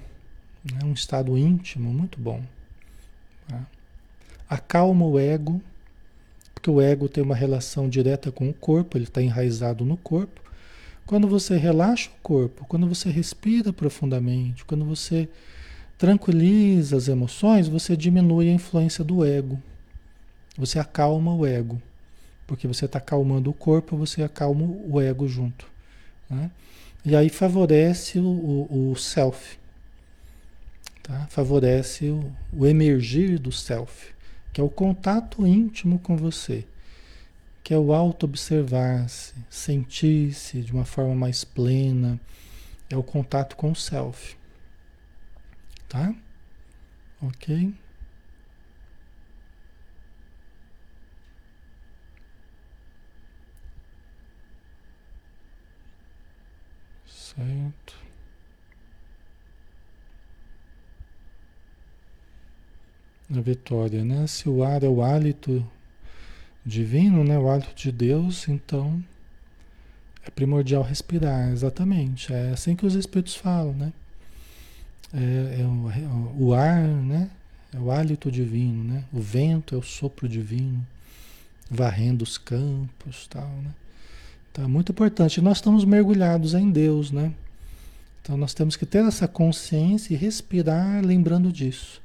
[0.64, 0.80] né?
[0.84, 2.42] um estado íntimo muito bom.
[3.48, 3.66] Tá?
[4.48, 5.60] Acalma o ego,
[6.54, 10.40] porque o ego tem uma relação direta com o corpo, ele está enraizado no corpo.
[11.06, 15.28] Quando você relaxa o corpo, quando você respira profundamente, quando você
[15.96, 19.62] tranquiliza as emoções, você diminui a influência do ego.
[20.58, 21.80] Você acalma o ego.
[22.46, 25.66] Porque você está acalmando o corpo, você acalma o ego junto.
[26.28, 26.50] Né?
[27.04, 29.58] E aí favorece o, o, o self.
[31.02, 31.26] Tá?
[31.28, 34.12] Favorece o, o emergir do self,
[34.52, 36.64] que é o contato íntimo com você
[37.66, 42.20] que é o auto-observar-se, sentir-se de uma forma mais plena,
[42.88, 44.36] é o contato com o self.
[45.88, 46.14] Tá?
[47.20, 47.74] Ok?
[57.36, 57.94] Certo.
[63.30, 64.26] A vitória, né?
[64.26, 65.64] Se o ar é o hálito
[66.64, 67.38] divino, né?
[67.38, 69.04] O hálito de Deus, então
[70.24, 72.32] é primordial respirar, exatamente.
[72.32, 73.92] É assim que os espíritos falam, né?
[75.12, 77.30] É, é o, é o, ar, né?
[77.74, 79.04] É o hálito divino, né?
[79.12, 80.86] O vento é o sopro divino,
[81.70, 83.72] varrendo os campos, tal, né?
[84.58, 85.40] É muito importante.
[85.40, 87.32] Nós estamos mergulhados em Deus, né?
[88.22, 92.00] Então nós temos que ter essa consciência e respirar lembrando disso.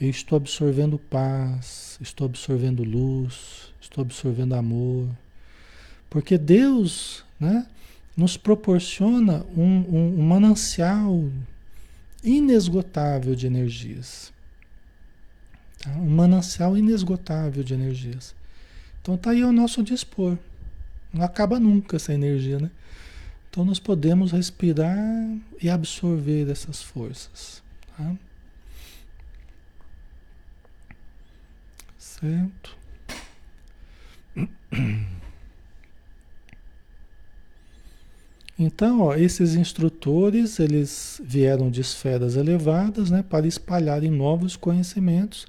[0.00, 5.08] Eu estou absorvendo paz, estou absorvendo luz, estou absorvendo amor.
[6.08, 7.66] Porque Deus né,
[8.16, 11.28] nos proporciona um, um, um manancial
[12.22, 14.32] inesgotável de energias.
[15.82, 15.90] Tá?
[15.90, 18.34] Um manancial inesgotável de energias.
[19.02, 20.38] Então está aí ao nosso dispor.
[21.14, 22.70] Não acaba nunca essa energia, né?
[23.48, 24.98] Então nós podemos respirar
[25.62, 27.62] e absorver essas forças.
[27.96, 28.16] Tá?
[31.96, 32.76] Certo?
[38.56, 45.46] Então, ó, esses instrutores, eles vieram de esferas elevadas, né, para espalharem novos conhecimentos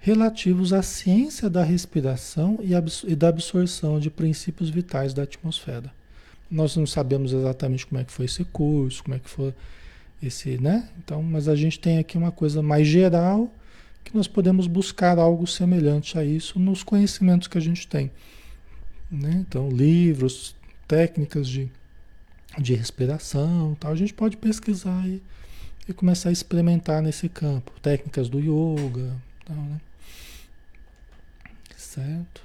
[0.00, 2.72] relativos à ciência da respiração e,
[3.10, 5.92] e da absorção de princípios vitais da atmosfera.
[6.50, 9.52] Nós não sabemos exatamente como é que foi esse curso, como é que foi
[10.22, 10.88] esse, né?
[10.98, 13.52] Então, mas a gente tem aqui uma coisa mais geral
[14.04, 18.10] que nós podemos buscar algo semelhante a isso nos conhecimentos que a gente tem.
[19.10, 19.44] Né?
[19.46, 20.56] Então, livros,
[20.86, 21.70] técnicas de,
[22.58, 25.22] de respiração, tal, a gente pode pesquisar e,
[25.86, 27.72] e começar a experimentar nesse campo.
[27.82, 29.80] Técnicas do yoga, tal, né?
[31.88, 32.42] Certo?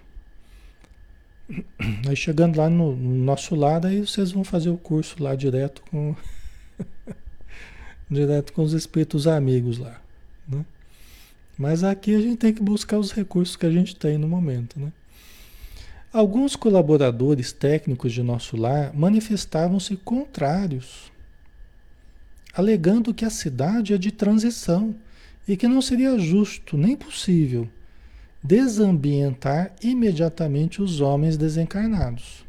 [2.08, 5.84] Aí chegando lá no, no, nosso lado, aí vocês vão fazer o curso lá direto
[5.91, 6.15] com
[8.10, 9.99] direto com os espíritos amigos lá,
[10.47, 10.65] né?
[11.58, 14.79] Mas aqui a gente tem que buscar os recursos que a gente tem no momento,
[14.79, 14.93] né?
[16.13, 21.12] Alguns colaboradores técnicos de nosso lar manifestavam-se contrários,
[22.53, 24.95] alegando que a cidade é de transição
[25.45, 27.67] e que não seria justo nem possível
[28.43, 32.45] desambientar imediatamente os homens desencarnados,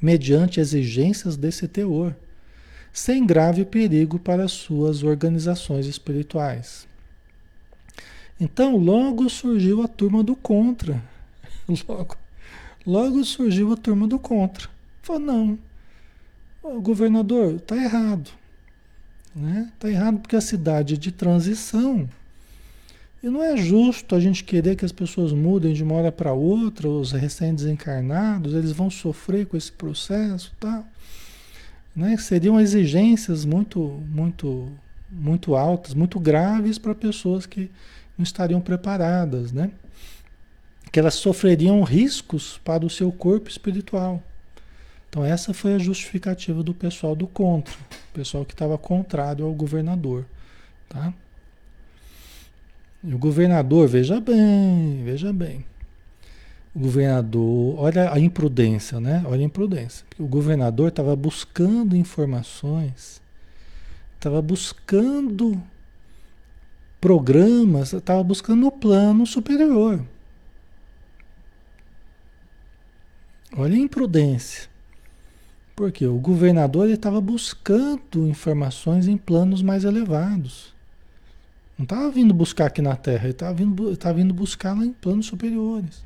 [0.00, 2.16] mediante exigências desse teor,
[2.92, 6.88] sem grave perigo para suas organizações espirituais.
[8.40, 11.00] Então, logo surgiu a turma do contra.
[11.88, 12.16] Logo,
[12.84, 14.68] logo surgiu a turma do contra.
[15.00, 15.58] Falou, não,
[16.60, 18.30] o governador está errado.
[19.34, 19.70] Né?
[19.78, 22.08] Tá errado porque a cidade de transição
[23.22, 26.32] e não é justo a gente querer que as pessoas mudem de uma hora para
[26.32, 30.82] outra, os recém-desencarnados, eles vão sofrer com esse processo, tá?
[31.94, 32.16] Né?
[32.16, 34.72] Seriam exigências muito, muito,
[35.08, 37.70] muito altas, muito graves para pessoas que
[38.18, 39.70] não estariam preparadas, né?
[40.90, 44.20] Que elas sofreriam riscos para o seu corpo espiritual.
[45.08, 47.74] Então essa foi a justificativa do pessoal do contra,
[48.10, 50.24] o pessoal que estava contrário ao governador,
[50.88, 51.14] tá?
[53.04, 55.64] O governador, veja bem, veja bem.
[56.74, 59.22] O governador, olha a imprudência, né?
[59.26, 60.06] Olha a imprudência.
[60.18, 63.20] O governador estava buscando informações,
[64.14, 65.60] estava buscando
[67.00, 70.00] programas, estava buscando o plano superior.
[73.56, 74.70] Olha a imprudência.
[75.74, 80.71] Porque o governador estava buscando informações em planos mais elevados.
[81.82, 85.26] Não estava vindo buscar aqui na Terra, ele estava vindo, vindo buscar lá em planos
[85.26, 86.04] superiores.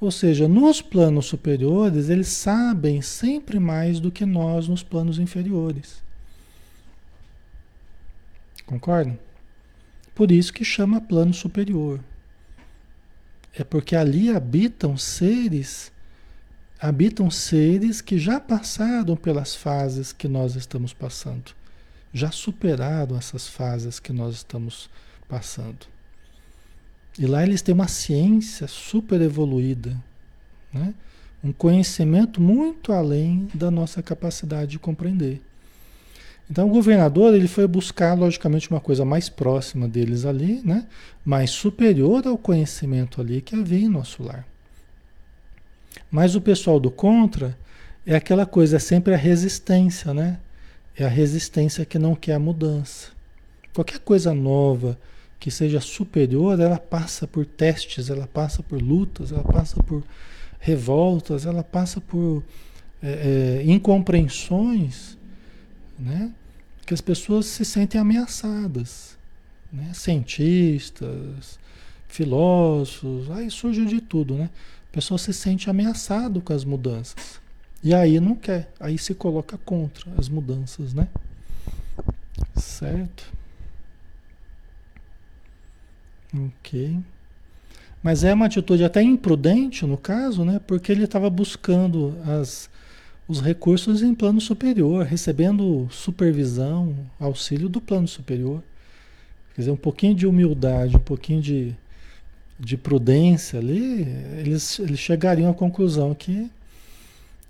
[0.00, 6.02] Ou seja, nos planos superiores, eles sabem sempre mais do que nós nos planos inferiores.
[8.64, 9.18] Concordam?
[10.14, 12.00] Por isso que chama plano superior.
[13.54, 15.92] É porque ali habitam seres,
[16.80, 21.52] habitam seres que já passaram pelas fases que nós estamos passando
[22.12, 24.90] já superaram essas fases que nós estamos
[25.28, 25.86] passando.
[27.18, 29.96] E lá eles têm uma ciência super evoluída,
[30.72, 30.94] né?
[31.42, 35.40] um conhecimento muito além da nossa capacidade de compreender.
[36.50, 40.86] Então o governador ele foi buscar logicamente uma coisa mais próxima deles ali, né?
[41.24, 44.46] mais superior ao conhecimento ali que havia em nosso lar.
[46.10, 47.56] Mas o pessoal do contra
[48.06, 50.38] é aquela coisa, é sempre a resistência, né?
[50.96, 53.10] É a resistência que não quer a mudança.
[53.74, 54.98] Qualquer coisa nova
[55.40, 60.04] que seja superior, ela passa por testes, ela passa por lutas, ela passa por
[60.60, 62.44] revoltas, ela passa por
[63.02, 65.18] é, é, incompreensões,
[65.98, 66.32] né?
[66.86, 69.18] Que as pessoas se sentem ameaçadas,
[69.72, 69.90] né?
[69.94, 71.58] Cientistas,
[72.06, 74.48] filósofos, aí surge de tudo, né?
[74.90, 77.41] A pessoa se sente ameaçado com as mudanças.
[77.82, 81.08] E aí não quer, aí se coloca contra as mudanças, né?
[82.54, 83.32] Certo?
[86.34, 86.98] Ok.
[88.02, 90.60] Mas é uma atitude até imprudente no caso, né?
[90.66, 92.70] Porque ele estava buscando as,
[93.28, 98.62] os recursos em plano superior, recebendo supervisão, auxílio do plano superior.
[99.54, 101.76] Quer dizer, um pouquinho de humildade, um pouquinho de,
[102.58, 104.06] de prudência ali,
[104.38, 106.50] eles, eles chegariam à conclusão que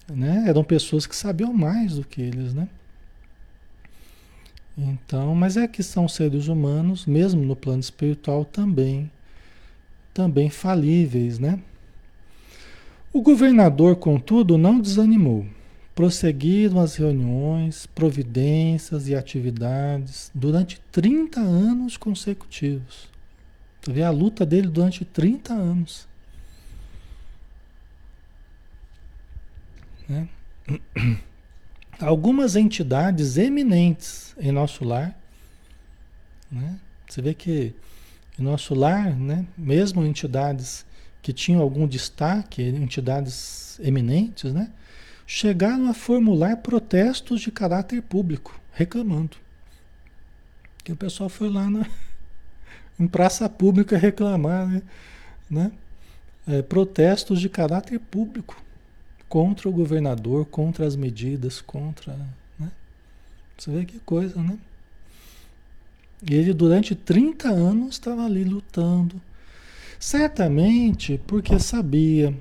[0.09, 0.45] né?
[0.47, 2.69] Eram pessoas que sabiam mais do que eles, né?
[4.77, 9.11] Então, mas é que são seres humanos, mesmo no plano espiritual também,
[10.15, 11.61] também falíveis, né?
[13.13, 15.45] O governador, contudo, não desanimou.
[15.95, 23.11] Prosseguiram as reuniões, providências e atividades durante 30 anos consecutivos.
[23.83, 26.09] Tu vê a luta dele durante 30 anos.
[30.13, 30.29] Né?
[31.99, 35.19] algumas entidades eminentes em nosso lar.
[36.51, 36.79] Né?
[37.09, 37.75] Você vê que
[38.39, 40.85] em nosso lar, né, mesmo entidades
[41.23, 44.71] que tinham algum destaque, entidades eminentes, né,
[45.27, 49.37] chegaram a formular protestos de caráter público, reclamando.
[50.85, 51.87] Que o pessoal foi lá na,
[53.01, 54.83] em praça pública reclamar, né?
[55.49, 55.73] né?
[56.45, 58.61] É, protestos de caráter público
[59.33, 62.15] contra o governador, contra as medidas, contra.
[62.59, 62.71] Né?
[63.57, 64.59] Você vê que coisa, né?
[66.31, 69.19] E ele, durante 30 anos, estava ali lutando.
[69.99, 72.37] Certamente porque sabia,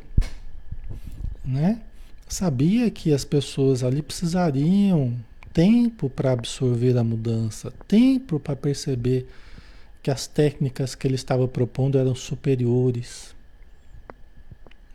[1.45, 1.81] né?
[2.27, 5.17] Sabia que as pessoas ali precisariam
[5.53, 9.29] tempo para absorver a mudança, tempo para perceber
[10.03, 13.33] que as técnicas que ele estava propondo eram superiores.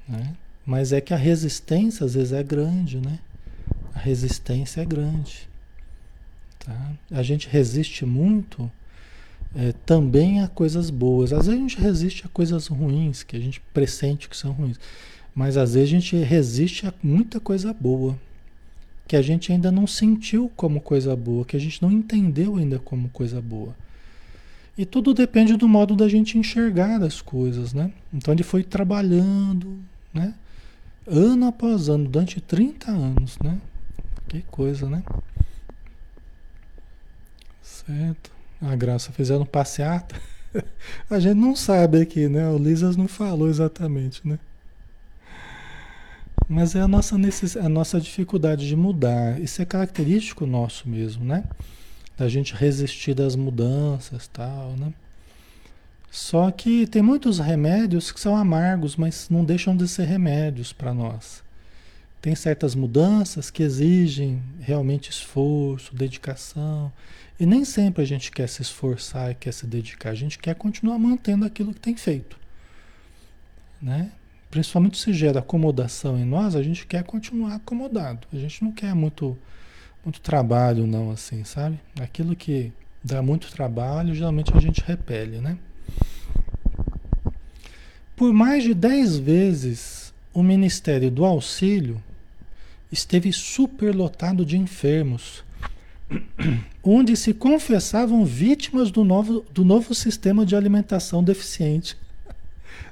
[0.07, 0.37] Né?
[0.67, 3.21] Mas é que a resistência às vezes é grande, né?
[3.95, 5.49] A resistência é grande.
[6.59, 6.93] Tá?
[7.13, 8.71] A gente resiste muito
[9.55, 11.33] é, também a coisas boas.
[11.33, 14.79] Às vezes a gente resiste a coisas ruins, que a gente pressente que são ruins.
[15.33, 18.19] Mas às vezes a gente resiste a muita coisa boa,
[19.07, 22.79] que a gente ainda não sentiu como coisa boa, que a gente não entendeu ainda
[22.81, 23.77] como coisa boa.
[24.77, 27.93] E tudo depende do modo da gente enxergar as coisas, né?
[28.13, 29.79] Então ele foi trabalhando,
[30.13, 30.35] né?
[31.07, 33.61] Ano após ano, durante 30 anos, né?
[34.29, 35.03] Que coisa, né?
[37.63, 38.33] Certo.
[38.61, 40.17] A graça fizeram passeata.
[41.09, 42.49] A gente não sabe aqui, né?
[42.49, 44.39] O Lisas não falou exatamente, né?
[46.49, 47.57] Mas é a nossa, necess...
[47.57, 49.41] a nossa dificuldade de mudar.
[49.41, 51.45] Isso é característico nosso mesmo, né?
[52.17, 54.93] da gente resistir das mudanças tal, né?
[56.17, 60.95] Só que tem muitos remédios que são amargos, mas não deixam de ser remédios para
[60.95, 61.45] nós.
[62.23, 66.91] Tem certas mudanças que exigem realmente esforço, dedicação,
[67.39, 70.55] e nem sempre a gente quer se esforçar e quer se dedicar, a gente quer
[70.55, 72.39] continuar mantendo aquilo que tem feito.
[73.81, 74.11] Né?
[74.51, 78.27] Principalmente se gera acomodação em nós, a gente quer continuar acomodado.
[78.33, 79.37] A gente não quer muito
[80.03, 81.79] muito trabalho não assim, sabe?
[82.01, 82.73] Aquilo que
[83.05, 85.59] dá muito trabalho, geralmente a gente repele, né?
[88.17, 92.03] Por mais de dez vezes o Ministério do Auxílio
[92.91, 95.45] esteve superlotado de enfermos,
[96.83, 101.95] onde se confessavam vítimas do novo, do novo sistema de alimentação deficiente.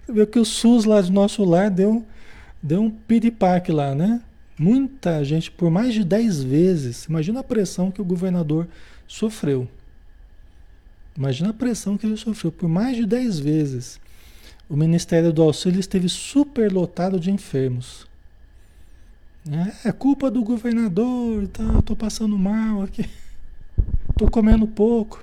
[0.07, 2.05] Viu que o SUS lá do nosso lar deu,
[2.63, 4.21] deu um piripaque lá, né?
[4.59, 8.69] Muita gente, por mais de 10 vezes, imagina a pressão que o governador
[9.09, 9.67] sofreu.
[11.17, 14.04] Imagina a pressão que ele sofreu por mais de 10 vezes.
[14.69, 18.07] O Ministério do Auxílio esteve superlotado de enfermos.
[19.85, 23.09] É, é culpa do governador, tá, eu tô passando mal aqui.
[24.17, 25.23] Tô comendo pouco.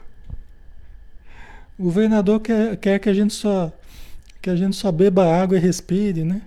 [1.80, 3.72] O governador quer, quer que a gente só
[4.42, 6.42] que a gente só beba água e respire, né?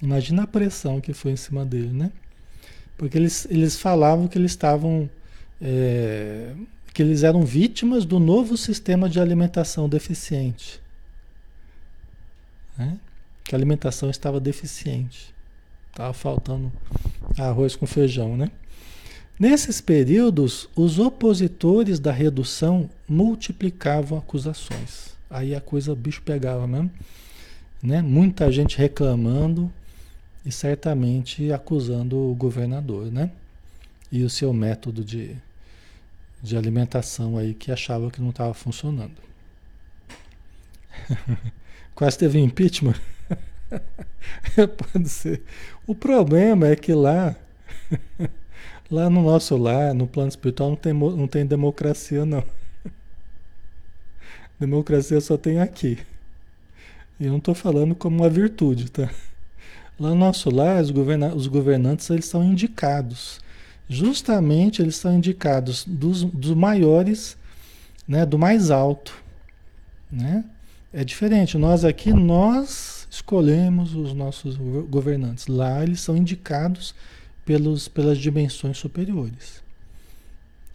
[0.00, 2.12] Imagina a pressão que foi em cima dele, né?
[2.96, 5.08] Porque eles, eles falavam que eles estavam.
[5.60, 6.52] É,
[6.92, 10.80] que eles eram vítimas do novo sistema de alimentação deficiente.
[12.76, 12.98] Né?
[13.44, 15.34] Que a alimentação estava deficiente.
[15.90, 16.72] Estava faltando
[17.38, 18.50] arroz com feijão, né?
[19.38, 25.14] Nesses períodos, os opositores da redução multiplicavam acusações.
[25.28, 26.90] Aí a coisa, o bicho pegava mesmo.
[27.82, 28.00] Né?
[28.00, 29.72] Muita gente reclamando,
[30.44, 33.30] e certamente acusando o governador, né?
[34.10, 35.36] E o seu método de,
[36.42, 39.16] de alimentação aí que achava que não estava funcionando.
[41.94, 42.94] Quase teve impeachment.
[44.92, 45.42] Pode ser.
[45.86, 47.36] O problema é que lá,
[48.90, 52.44] lá no nosso lar, no plano espiritual, não tem, não tem democracia, não.
[54.58, 55.98] Democracia só tem aqui.
[57.18, 59.10] E eu não estou falando como uma virtude, tá?
[59.98, 63.40] Lá no nosso lar, os, governa os governantes eles são indicados.
[63.88, 67.36] Justamente eles são indicados dos, dos maiores,
[68.08, 69.14] né, do mais alto.
[70.10, 70.44] Né?
[70.92, 71.56] É diferente.
[71.56, 74.56] Nós aqui, nós escolhemos os nossos
[74.88, 75.46] governantes.
[75.46, 76.94] Lá eles são indicados
[77.44, 79.62] pelos, pelas dimensões superiores.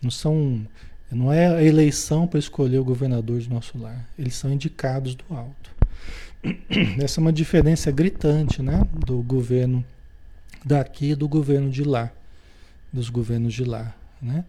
[0.02, 0.66] Não são,
[1.12, 4.08] não é a eleição para escolher o governador do nosso lar.
[4.18, 5.72] Eles são indicados do alto.
[7.02, 8.88] Essa é uma diferença gritante, né?
[9.06, 9.86] Do governo
[10.66, 12.12] daqui e do governo de lá,
[12.92, 14.44] dos governos de lá, né?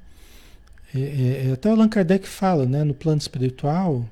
[0.94, 2.84] É, é, é até o Allan Kardec fala, né?
[2.84, 4.08] No plano espiritual,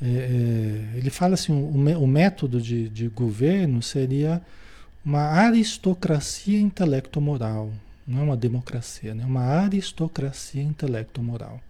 [0.00, 4.42] é, é ele fala assim, o, o método de, de governo seria
[5.04, 7.72] uma aristocracia intelecto-moral,
[8.06, 9.24] não é uma democracia, né?
[9.24, 11.60] uma aristocracia intelecto-moral.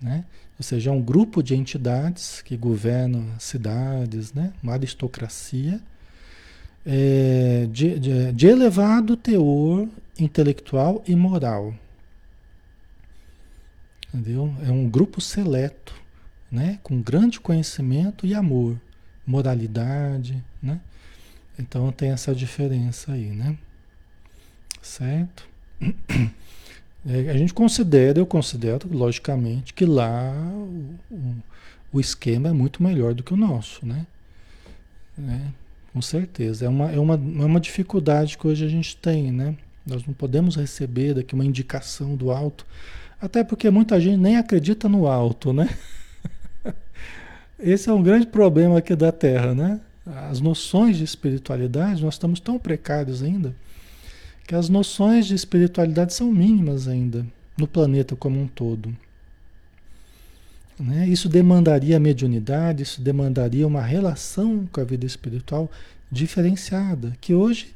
[0.00, 0.24] Né?
[0.58, 4.52] Ou seja, é um grupo de entidades que governam as cidades, né?
[4.62, 5.80] uma aristocracia
[6.84, 11.74] é, de, de, de elevado teor intelectual e moral.
[14.12, 14.54] Entendeu?
[14.66, 15.94] É um grupo seleto,
[16.50, 16.78] né?
[16.82, 18.80] com grande conhecimento e amor,
[19.26, 20.42] moralidade.
[20.62, 20.80] Né?
[21.58, 23.56] Então tem essa diferença aí, né?
[24.80, 25.48] Certo?
[27.08, 30.32] É, a gente considera, eu considero, logicamente, que lá
[31.08, 31.36] o,
[31.92, 34.04] o, esquema é muito melhor do que o nosso, né?
[35.16, 35.52] né?
[35.92, 36.66] Com certeza.
[36.66, 39.56] É uma, é, uma, é uma dificuldade que hoje a gente tem, né?
[39.86, 42.66] Nós não podemos receber daqui uma indicação do alto,
[43.20, 45.68] até porque muita gente nem acredita no alto, né?
[47.58, 49.80] Esse é um grande problema aqui da Terra, né?
[50.06, 53.54] As noções de espiritualidade, nós estamos tão precários ainda
[54.46, 57.26] que as noções de espiritualidade são mínimas ainda
[57.58, 58.96] no planeta como um todo.
[60.78, 61.08] Né?
[61.08, 65.70] Isso demandaria mediunidade, isso demandaria uma relação com a vida espiritual
[66.12, 67.74] diferenciada, que hoje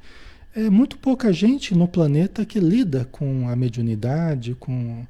[0.54, 5.04] é muito pouca gente no planeta que lida com a mediunidade, com.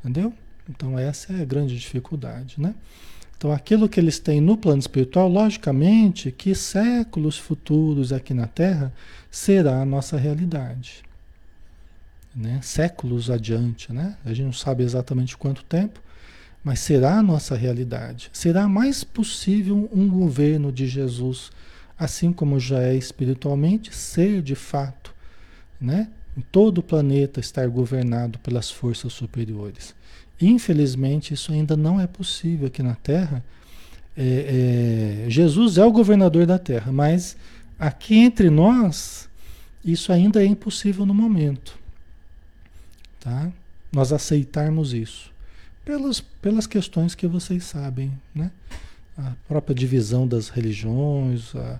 [0.00, 0.32] Entendeu?
[0.68, 2.74] Então, essa é a grande dificuldade, né?
[3.44, 8.90] Então, aquilo que eles têm no plano espiritual, logicamente, que séculos futuros aqui na Terra
[9.30, 11.02] será a nossa realidade.
[12.34, 12.58] Né?
[12.62, 14.16] Séculos adiante, né?
[14.24, 16.00] A gente não sabe exatamente quanto tempo,
[16.64, 18.30] mas será a nossa realidade.
[18.32, 21.52] Será mais possível um governo de Jesus,
[21.98, 25.14] assim como já é espiritualmente, ser de fato,
[25.78, 26.08] né?
[26.34, 29.94] Em todo o planeta estar governado pelas forças superiores.
[30.40, 33.44] Infelizmente, isso ainda não é possível aqui na Terra.
[34.16, 37.36] É, é, Jesus é o governador da Terra, mas
[37.78, 39.28] aqui entre nós,
[39.84, 41.78] isso ainda é impossível no momento.
[43.20, 43.50] Tá?
[43.92, 45.32] Nós aceitarmos isso.
[45.84, 48.50] Pelas, pelas questões que vocês sabem, né?
[49.16, 51.78] A própria divisão das religiões, a,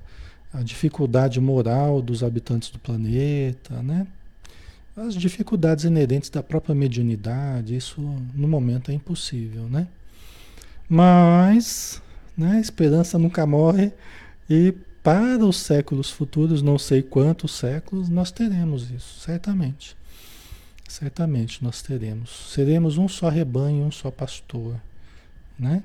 [0.52, 4.06] a dificuldade moral dos habitantes do planeta, né?
[4.96, 8.00] As dificuldades inerentes da própria mediunidade, isso
[8.34, 9.88] no momento é impossível, né?
[10.88, 12.00] Mas,
[12.36, 13.92] né, a esperança nunca morre
[14.48, 14.72] e
[15.02, 19.96] para os séculos futuros, não sei quantos séculos, nós teremos isso, certamente.
[20.88, 22.52] Certamente nós teremos.
[22.52, 24.80] Seremos um só rebanho, um só pastor,
[25.58, 25.82] né?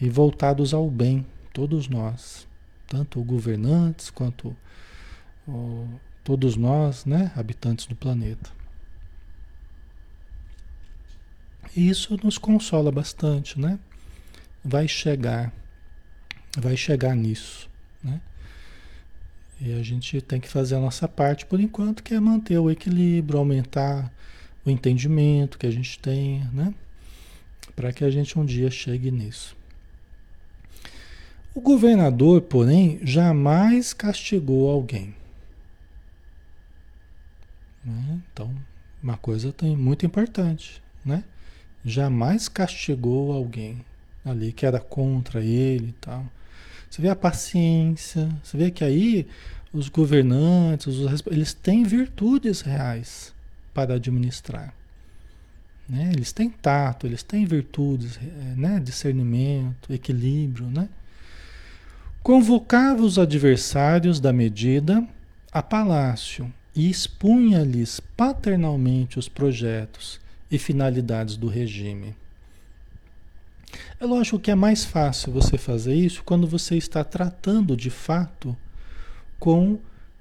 [0.00, 2.46] E voltados ao bem, todos nós,
[2.86, 4.54] tanto governantes quanto
[6.24, 8.50] todos nós, né, habitantes do planeta.
[11.76, 13.78] E isso nos consola bastante, né?
[14.64, 15.52] Vai chegar,
[16.58, 17.68] vai chegar nisso,
[18.02, 18.20] né?
[19.60, 22.70] E a gente tem que fazer a nossa parte por enquanto, que é manter o
[22.70, 24.12] equilíbrio, aumentar
[24.64, 26.74] o entendimento que a gente tem, né?
[27.76, 29.56] Para que a gente um dia chegue nisso.
[31.54, 35.14] O governador, porém, jamais castigou alguém.
[37.84, 38.20] Né?
[38.32, 38.54] Então,
[39.02, 41.24] uma coisa tem muito importante, né?
[41.84, 43.84] Jamais castigou alguém
[44.24, 46.26] ali que era contra ele e tal.
[46.90, 49.26] Você vê a paciência, você vê que aí
[49.72, 53.32] os governantes, os, eles têm virtudes reais
[53.72, 54.74] para administrar.
[55.88, 56.10] Né?
[56.12, 58.80] Eles têm tato, eles têm virtudes, eh, né?
[58.80, 60.66] discernimento, equilíbrio.
[60.66, 60.88] Né?
[62.22, 65.06] Convocava os adversários da medida
[65.52, 70.18] a palácio e expunha-lhes paternalmente os projetos
[70.50, 72.16] e finalidades do regime.
[74.00, 78.56] É lógico que é mais fácil você fazer isso quando você está tratando de fato
[79.38, 79.78] com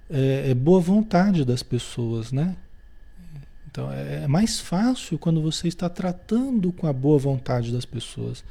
[0.10, 2.58] é, boa vontade das pessoas, né?
[3.72, 8.44] Então é, é mais fácil quando você está tratando com a boa vontade das pessoas.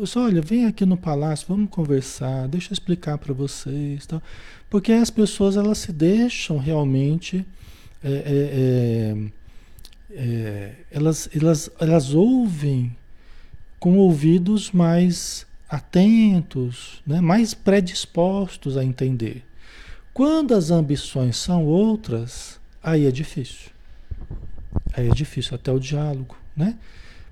[0.00, 4.22] Eu só, olha, vem aqui no palácio, vamos conversar, deixa eu explicar para vocês, tal.
[4.70, 7.44] Porque as pessoas elas se deixam realmente,
[8.02, 9.30] é, é,
[10.10, 12.96] é, elas, elas, elas ouvem
[13.78, 19.44] com ouvidos mais atentos, né, mais predispostos a entender.
[20.14, 23.70] Quando as ambições são outras, aí é difícil.
[24.94, 26.78] Aí é difícil até o diálogo, né?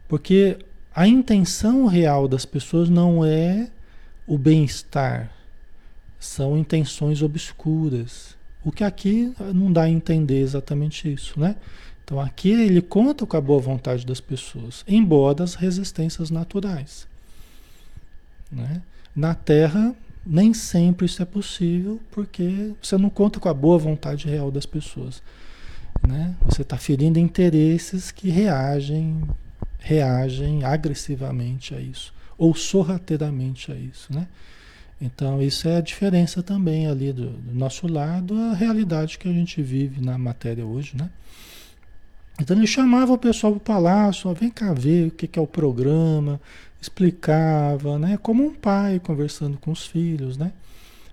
[0.06, 0.58] Porque
[0.98, 3.70] a intenção real das pessoas não é
[4.26, 5.30] o bem-estar,
[6.18, 8.36] são intenções obscuras.
[8.64, 11.54] O que aqui não dá a entender exatamente isso, né?
[12.02, 17.06] Então aqui ele conta com a boa vontade das pessoas, embora as resistências naturais.
[18.50, 18.82] Né?
[19.14, 19.94] Na Terra,
[20.26, 24.66] nem sempre isso é possível, porque você não conta com a boa vontade real das
[24.66, 25.22] pessoas.
[26.04, 26.34] Né?
[26.44, 29.22] Você está ferindo interesses que reagem,
[29.78, 34.12] reagem agressivamente a isso, ou sorrateiramente a isso.
[34.12, 34.26] Né?
[35.00, 39.32] Então, isso é a diferença também ali do, do, nosso lado, a realidade que a
[39.32, 41.08] gente vive na matéria hoje, né?
[42.40, 45.38] Então, ele chamava o pessoal para o palácio, ó, vem cá ver o que, que
[45.38, 46.40] é o programa,
[46.80, 48.16] explicava, né?
[48.20, 50.52] Como um pai conversando com os filhos, né?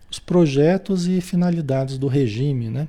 [0.09, 2.87] Os projetos e finalidades do regime, né?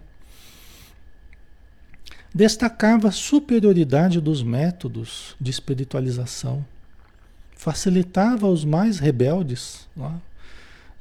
[2.36, 6.62] Destacava a superioridade dos métodos de espiritualização,
[7.56, 9.88] facilitava aos mais rebeldes,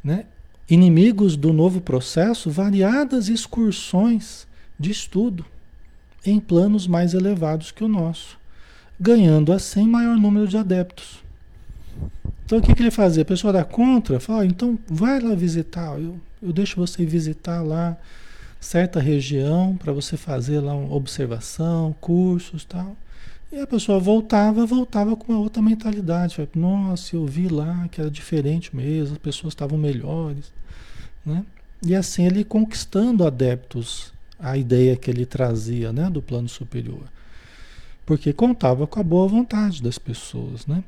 [0.01, 0.27] né?
[0.69, 4.47] inimigos do novo processo, variadas excursões
[4.79, 5.45] de estudo
[6.25, 8.39] em planos mais elevados que o nosso,
[8.97, 11.21] ganhando assim maior número de adeptos.
[12.45, 13.23] Então o que, que ele fazia?
[13.23, 17.97] A pessoa da contra fala, então vai lá visitar, eu, eu deixo você visitar lá
[18.65, 22.97] certa região para você fazer lá uma observação, cursos tal.
[23.51, 26.35] E a pessoa voltava, voltava com uma outra mentalidade.
[26.55, 30.51] Nossa, eu vi lá que era diferente mesmo, as pessoas estavam melhores.
[31.23, 31.45] Né?
[31.85, 37.03] E assim ele conquistando adeptos a ideia que ele trazia né, do plano superior.
[38.03, 40.65] Porque contava com a boa vontade das pessoas.
[40.65, 40.83] Né?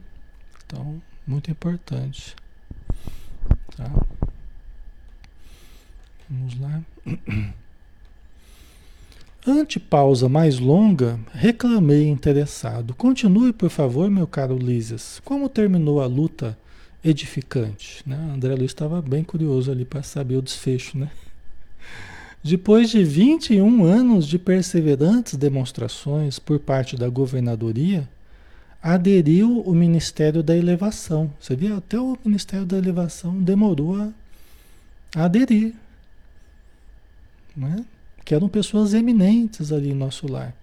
[0.66, 2.36] Então, muito importante.
[3.76, 3.92] Tá?
[6.28, 6.82] Vamos lá.
[9.50, 12.94] Ante pausa mais longa, reclamei interessado.
[12.94, 15.22] Continue, por favor, meu caro Lísias.
[15.24, 16.58] Como terminou a luta
[17.02, 18.04] edificante?
[18.06, 18.18] Né?
[18.36, 21.10] André Luiz estava bem curioso ali para saber o desfecho, né?
[22.44, 28.08] Depois de 21 anos de perseverantes demonstrações por parte da governadoria,
[28.84, 31.32] aderiu o Ministério da Elevação.
[31.40, 31.78] Você viu?
[31.78, 35.74] Até o Ministério da Elevação demorou a aderir.
[37.56, 37.86] Né?
[38.28, 40.54] Que eram pessoas eminentes ali no nosso lar.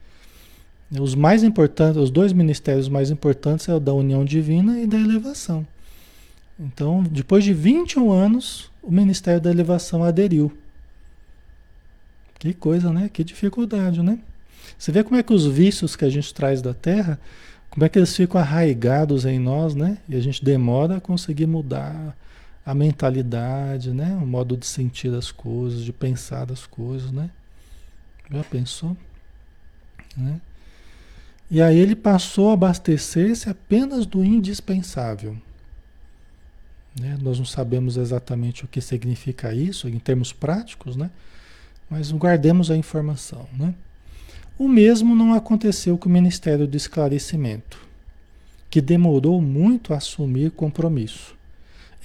[1.01, 4.99] Os mais importantes, os dois ministérios mais importantes é o da união divina e da
[4.99, 5.67] elevação.
[6.61, 10.53] Então, depois de 21 anos, o Ministério da Elevação aderiu.
[12.39, 13.09] Que coisa, né?
[13.11, 14.19] Que dificuldade, né?
[14.79, 17.19] Você vê como é que os vícios que a gente traz da Terra,
[17.71, 19.97] como é que eles ficam arraigados em nós, né?
[20.07, 22.15] E a gente demora a conseguir mudar
[22.65, 24.19] a mentalidade, né?
[24.23, 27.31] O modo de sentir as coisas, de pensar as coisas, né?
[28.31, 28.97] Já pensou?
[30.16, 30.41] Né?
[31.51, 35.37] E aí ele passou a abastecer-se apenas do indispensável.
[36.99, 37.18] Né?
[37.20, 41.11] Nós não sabemos exatamente o que significa isso em termos práticos, né?
[41.91, 43.47] mas guardemos a informação.
[43.53, 43.75] Né?
[44.59, 47.79] O mesmo não aconteceu com o Ministério do Esclarecimento,
[48.70, 51.35] que demorou muito a assumir compromisso,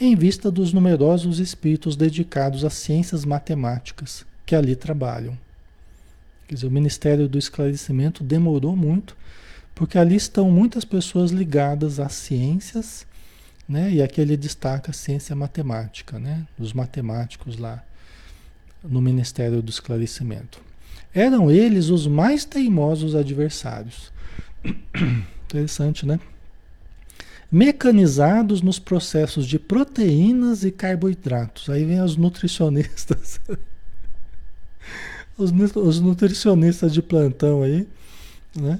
[0.01, 5.37] em vista dos numerosos espíritos dedicados às ciências matemáticas que ali trabalham.
[6.49, 9.15] Quer dizer, o Ministério do Esclarecimento demorou muito,
[9.75, 13.05] porque ali estão muitas pessoas ligadas às ciências,
[13.67, 13.91] né?
[13.91, 16.47] E aqui ele destaca a ciência matemática, né?
[16.57, 17.83] Os matemáticos lá
[18.83, 20.59] no Ministério do Esclarecimento.
[21.13, 24.11] Eram eles os mais teimosos adversários.
[25.45, 26.19] Interessante, né?
[27.51, 31.69] Mecanizados nos processos de proteínas e carboidratos.
[31.69, 33.39] Aí vem os nutricionistas.
[35.39, 37.87] os, os nutricionistas de plantão aí,
[38.55, 38.79] né?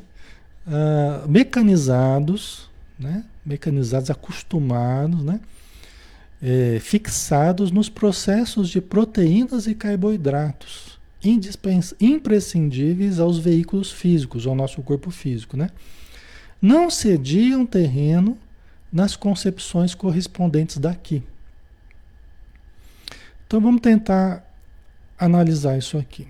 [0.67, 3.23] Ah, mecanizados, né?
[3.45, 5.39] mecanizados, acostumados, né?
[6.41, 10.97] É, fixados nos processos de proteínas e carboidratos,
[11.99, 15.57] imprescindíveis aos veículos físicos, ao nosso corpo físico.
[15.57, 15.69] Né?
[16.61, 18.37] Não cediam terreno
[18.91, 21.21] nas concepções correspondentes daqui.
[23.45, 24.49] Então vamos tentar
[25.17, 26.25] analisar isso aqui.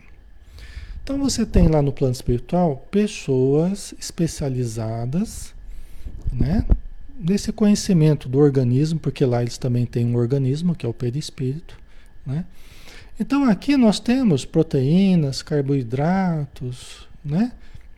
[1.09, 5.55] Então você tem lá no plano espiritual pessoas especializadas,
[6.31, 6.63] né?
[7.19, 11.75] Nesse conhecimento do organismo, porque lá eles também têm um organismo, que é o perispírito,
[12.23, 12.45] né?
[13.19, 17.53] Então aqui nós temos proteínas, carboidratos, né?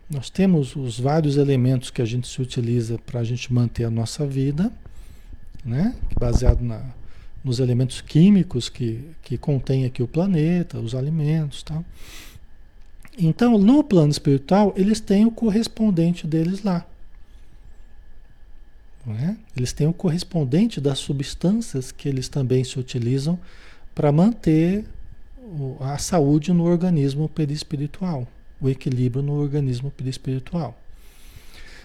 [0.10, 3.92] Nós temos os vários elementos que a gente se utiliza para a gente manter a
[3.92, 4.72] nossa vida,
[5.66, 5.94] né?
[6.18, 6.82] Baseado na,
[7.44, 11.84] nos elementos químicos que, que contém aqui o planeta, os alimentos, tal.
[13.24, 16.86] Então, no plano espiritual, eles têm o correspondente deles lá.
[19.08, 19.36] É?
[19.56, 23.40] Eles têm o correspondente das substâncias que eles também se utilizam
[23.94, 24.86] para manter
[25.80, 28.28] a saúde no organismo perispiritual,
[28.60, 30.80] o equilíbrio no organismo perispiritual.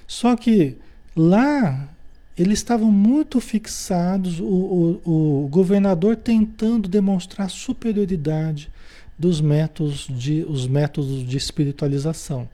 [0.07, 0.76] Só que
[1.14, 1.89] lá
[2.37, 8.70] eles estavam muito fixados, o, o, o governador tentando demonstrar superioridade,
[9.19, 12.49] dos métodos de, os métodos de espiritualização.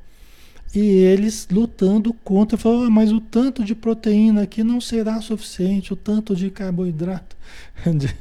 [0.75, 5.93] E eles lutando contra, falou, ah, mas o tanto de proteína aqui não será suficiente,
[5.93, 7.37] o tanto de carboidrato,
[7.85, 8.15] de,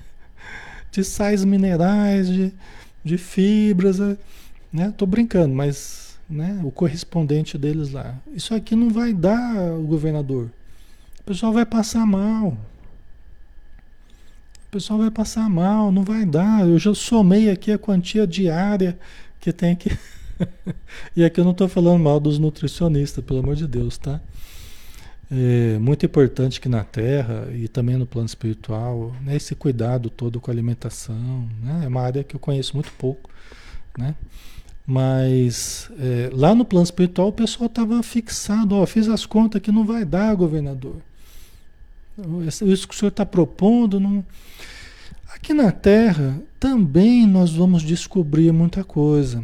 [0.91, 2.51] de sais minerais, de,
[3.03, 3.99] de fibras,
[4.71, 4.93] né?
[4.97, 8.17] Tô brincando, mas né, o correspondente deles lá.
[8.33, 10.49] Isso aqui não vai dar, o governador.
[11.19, 12.57] O pessoal vai passar mal.
[14.71, 16.65] O pessoal vai passar mal, não vai dar.
[16.65, 18.97] Eu já somei aqui a quantia diária
[19.37, 19.91] que tem que
[21.13, 24.21] e aqui eu não estou falando mal dos nutricionistas, pelo amor de Deus, tá?
[25.29, 30.39] É muito importante que na Terra e também no plano espiritual, né, esse cuidado todo
[30.39, 33.29] com a alimentação, né, é uma área que eu conheço muito pouco,
[33.97, 34.15] né?
[34.87, 39.69] Mas é, lá no plano espiritual o pessoal estava fixado, ó, fiz as contas que
[39.69, 40.95] não vai dar, governador.
[42.47, 44.23] Isso que o senhor está propondo não.
[45.33, 49.41] Aqui na Terra também nós vamos descobrir muita coisa.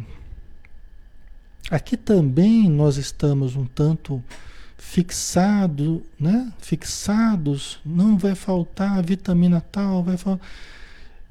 [1.70, 4.22] Aqui também nós estamos um tanto
[4.76, 6.52] fixado, né?
[6.58, 10.46] Fixados, não vai faltar vitamina tal, vai faltar.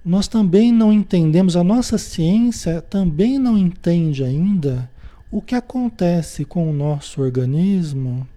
[0.03, 4.89] Nós também não entendemos, a nossa ciência também não entende ainda
[5.29, 8.27] o que acontece com o nosso organismo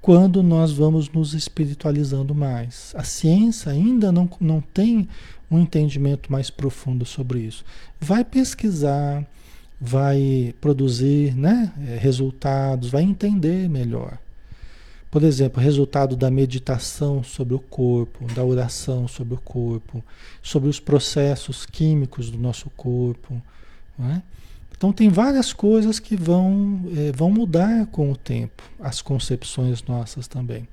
[0.00, 2.92] quando nós vamos nos espiritualizando mais.
[2.96, 5.08] A ciência ainda não, não tem
[5.50, 7.64] um entendimento mais profundo sobre isso.
[8.00, 9.26] Vai pesquisar,
[9.80, 14.18] vai produzir né, é, resultados, vai entender melhor.
[15.10, 20.04] Por exemplo, resultado da meditação sobre o corpo, da oração sobre o corpo,
[20.40, 23.42] sobre os processos químicos do nosso corpo.
[23.98, 24.22] Né?
[24.80, 30.26] Então, tem várias coisas que vão, é, vão mudar com o tempo, as concepções nossas
[30.26, 30.66] também.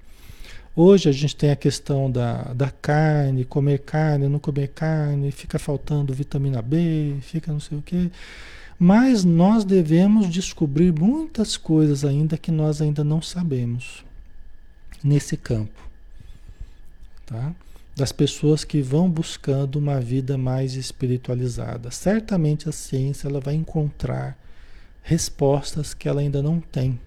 [0.73, 5.59] Hoje a gente tem a questão da, da carne, comer carne, não comer carne, fica
[5.59, 8.09] faltando vitamina B, fica não sei o quê.
[8.79, 14.05] Mas nós devemos descobrir muitas coisas ainda que nós ainda não sabemos
[15.03, 15.81] nesse campo.
[17.25, 17.51] Tá?
[17.97, 21.89] Das pessoas que vão buscando uma vida mais espiritualizada.
[21.91, 24.37] Certamente a ciência ela vai encontrar
[25.01, 26.99] respostas que ela ainda não tem.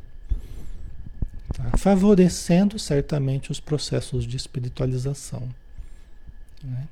[1.55, 1.79] Tá?
[1.79, 5.49] Favorecendo certamente os processos de espiritualização.
[6.63, 6.89] Né?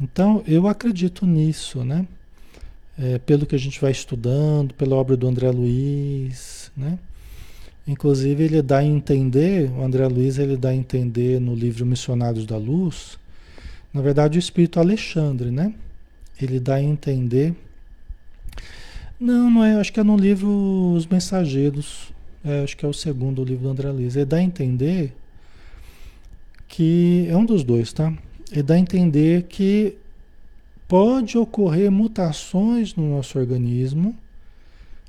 [0.00, 2.06] Então, eu acredito nisso, né?
[2.98, 6.98] é, pelo que a gente vai estudando, pela obra do André Luiz, né?
[7.88, 12.44] Inclusive ele dá a entender, o André Luiz ele dá a entender no livro Missionários
[12.44, 13.18] da Luz,
[13.94, 15.72] na verdade o Espírito Alexandre, né?
[16.40, 17.54] Ele dá a entender,
[19.18, 22.12] não, não é, acho que é no livro Os Mensageiros,
[22.44, 25.14] é, acho que é o segundo livro do André Luiz, ele dá a entender
[26.68, 28.12] que, é um dos dois, tá?
[28.52, 29.96] Ele dá a entender que
[30.86, 34.14] pode ocorrer mutações no nosso organismo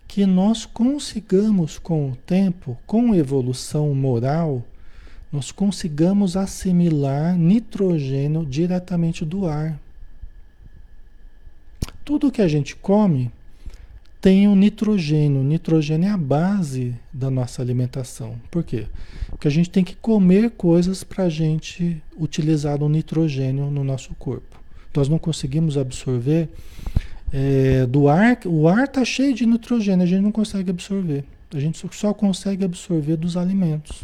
[0.10, 4.66] que nós consigamos com o tempo, com evolução moral,
[5.32, 9.80] nós consigamos assimilar nitrogênio diretamente do ar.
[12.03, 13.32] Tudo que a gente come
[14.20, 15.43] tem o nitrogênio.
[15.43, 18.36] Nitrogênio é a base da nossa alimentação.
[18.49, 18.88] Por quê?
[19.30, 24.16] Porque a gente tem que comer coisas para a gente utilizar o nitrogênio no nosso
[24.16, 24.60] corpo
[24.95, 26.49] nós não conseguimos absorver
[27.32, 28.39] é, do ar.
[28.45, 31.23] O ar está cheio de nitrogênio, a gente não consegue absorver.
[31.53, 34.03] A gente só consegue absorver dos alimentos.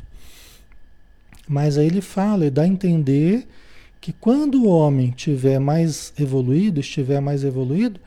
[1.47, 3.47] Mas aí ele fala, ele dá a entender
[4.01, 7.99] que quando o homem tiver mais evoluído, estiver mais evoluído,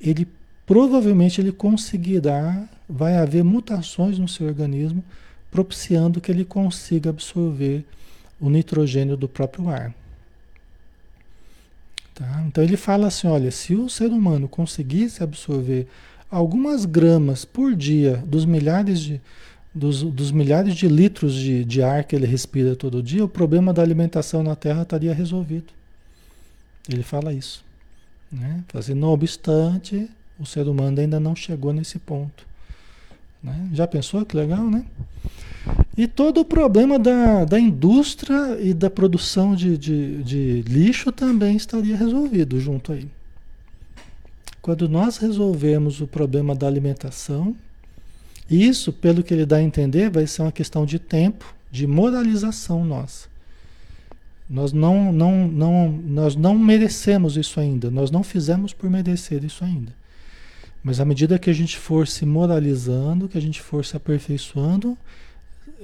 [0.00, 0.26] ele
[0.66, 5.02] provavelmente ele conseguirá, vai haver mutações no seu organismo,
[5.50, 7.84] propiciando que ele consiga absorver
[8.40, 9.94] o nitrogênio do próprio ar.
[12.14, 12.44] Tá?
[12.46, 15.86] Então ele fala assim: olha, se o ser humano conseguisse absorver
[16.30, 19.20] algumas gramas por dia dos milhares de,
[19.74, 23.72] dos, dos milhares de litros de, de ar que ele respira todo dia, o problema
[23.72, 25.72] da alimentação na Terra estaria resolvido.
[26.88, 27.64] Ele fala isso.
[28.30, 28.62] Né?
[28.74, 30.08] Assim, não obstante,
[30.38, 32.46] o ser humano ainda não chegou nesse ponto.
[33.42, 33.68] Né?
[33.72, 34.84] Já pensou que legal, né?
[35.96, 41.56] E todo o problema da, da indústria e da produção de, de, de lixo também
[41.56, 43.08] estaria resolvido junto aí.
[44.60, 47.54] Quando nós resolvemos o problema da alimentação,
[48.50, 52.84] isso, pelo que ele dá a entender, vai ser uma questão de tempo, de moralização
[52.84, 53.28] nossa.
[54.48, 59.64] Nós não, não, não, nós não merecemos isso ainda, nós não fizemos por merecer isso
[59.64, 59.92] ainda.
[60.82, 64.98] Mas à medida que a gente for se moralizando, que a gente for se aperfeiçoando,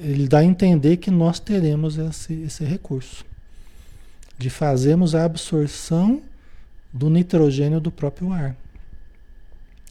[0.02, 3.24] ele dá a entender que nós teremos esse, esse recurso
[4.38, 6.22] de fazermos a absorção
[6.92, 8.56] do nitrogênio do próprio ar.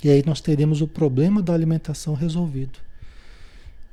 [0.03, 2.79] E aí nós teríamos o problema da alimentação resolvido.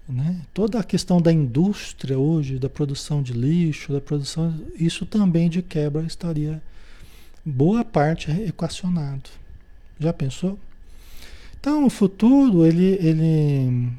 [0.08, 0.40] Né?
[0.54, 5.62] Toda a questão da indústria hoje, da produção de lixo, da produção, isso também de
[5.62, 6.62] quebra estaria
[7.44, 9.28] boa parte equacionado.
[9.98, 10.58] Já pensou?
[11.60, 13.92] Então o futuro ele, ele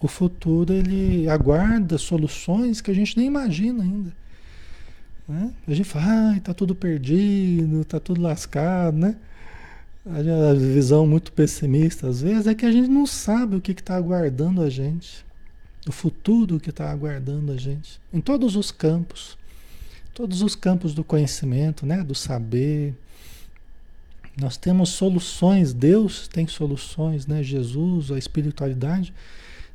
[0.00, 4.12] o futuro ele aguarda soluções que a gente nem imagina ainda.
[5.28, 5.52] Né?
[5.68, 9.16] A gente fala, ah, tá tudo perdido, tá tudo lascado, né?
[10.06, 13.96] A visão muito pessimista às vezes é que a gente não sabe o que está
[13.96, 15.24] aguardando a gente,
[15.86, 19.36] o futuro que está aguardando a gente, em todos os campos,
[20.14, 22.02] todos os campos do conhecimento, né?
[22.02, 22.94] do saber.
[24.40, 27.42] Nós temos soluções, Deus tem soluções, né?
[27.42, 29.12] Jesus, a espiritualidade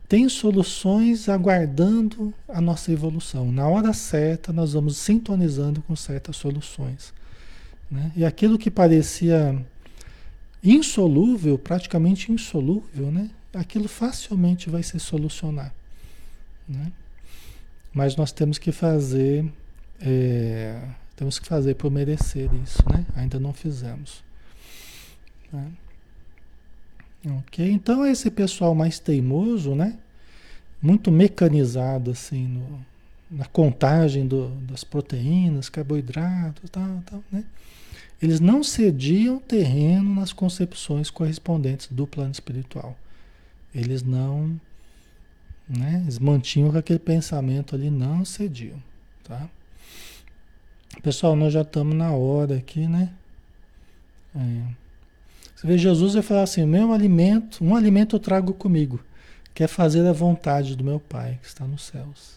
[0.08, 3.52] tem soluções aguardando a nossa evolução.
[3.52, 7.14] Na hora certa, nós vamos sintonizando com certas soluções.
[7.90, 8.12] Né?
[8.16, 9.60] E aquilo que parecia
[10.64, 13.30] insolúvel, praticamente insolúvel, né?
[13.54, 15.74] aquilo facilmente vai se solucionar.
[16.68, 16.92] Né?
[17.94, 19.52] Mas nós temos que fazer,
[20.02, 20.82] é,
[21.16, 23.06] temos que fazer por merecer isso, né?
[23.16, 24.22] Ainda não fizemos.
[25.52, 25.72] Né?
[27.26, 27.68] Ok?
[27.72, 29.98] Então esse pessoal mais teimoso, né?
[30.82, 32.86] Muito mecanizado assim no,
[33.32, 37.44] na contagem do, das proteínas, carboidratos, tal, tal, né?
[38.22, 42.98] Eles não cediam terreno nas concepções correspondentes do plano espiritual.
[43.74, 44.60] Eles não,
[45.68, 46.02] né?
[46.04, 48.82] Eles mantinham aquele pensamento ali, não cediam,
[49.24, 49.50] tá?
[51.04, 53.12] Pessoal, nós já estamos na hora aqui, né?
[54.36, 54.85] É.
[55.66, 59.04] Vê, Jesus vai falar assim: meu alimento, um alimento eu trago comigo,
[59.52, 62.36] que é fazer a vontade do meu Pai que está nos céus.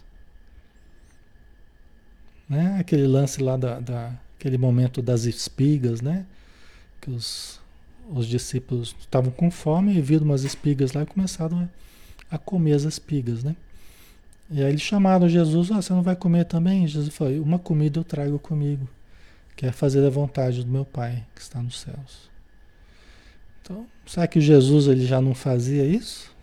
[2.49, 2.79] Né?
[2.81, 6.25] Aquele lance lá da, da aquele momento das espigas, né?
[7.03, 7.61] Que os,
[8.11, 11.69] os discípulos estavam com fome e viram umas espigas lá e começaram
[12.31, 13.55] a, a comer as espigas, né?
[14.51, 16.87] E aí eles chamaram Jesus, ah, você não vai comer também?
[16.87, 18.89] Jesus falou, uma comida eu trago comigo,
[19.55, 22.28] que é fazer a vontade do meu Pai que está nos céus.
[23.69, 26.35] Então, será que Jesus ele já não fazia isso?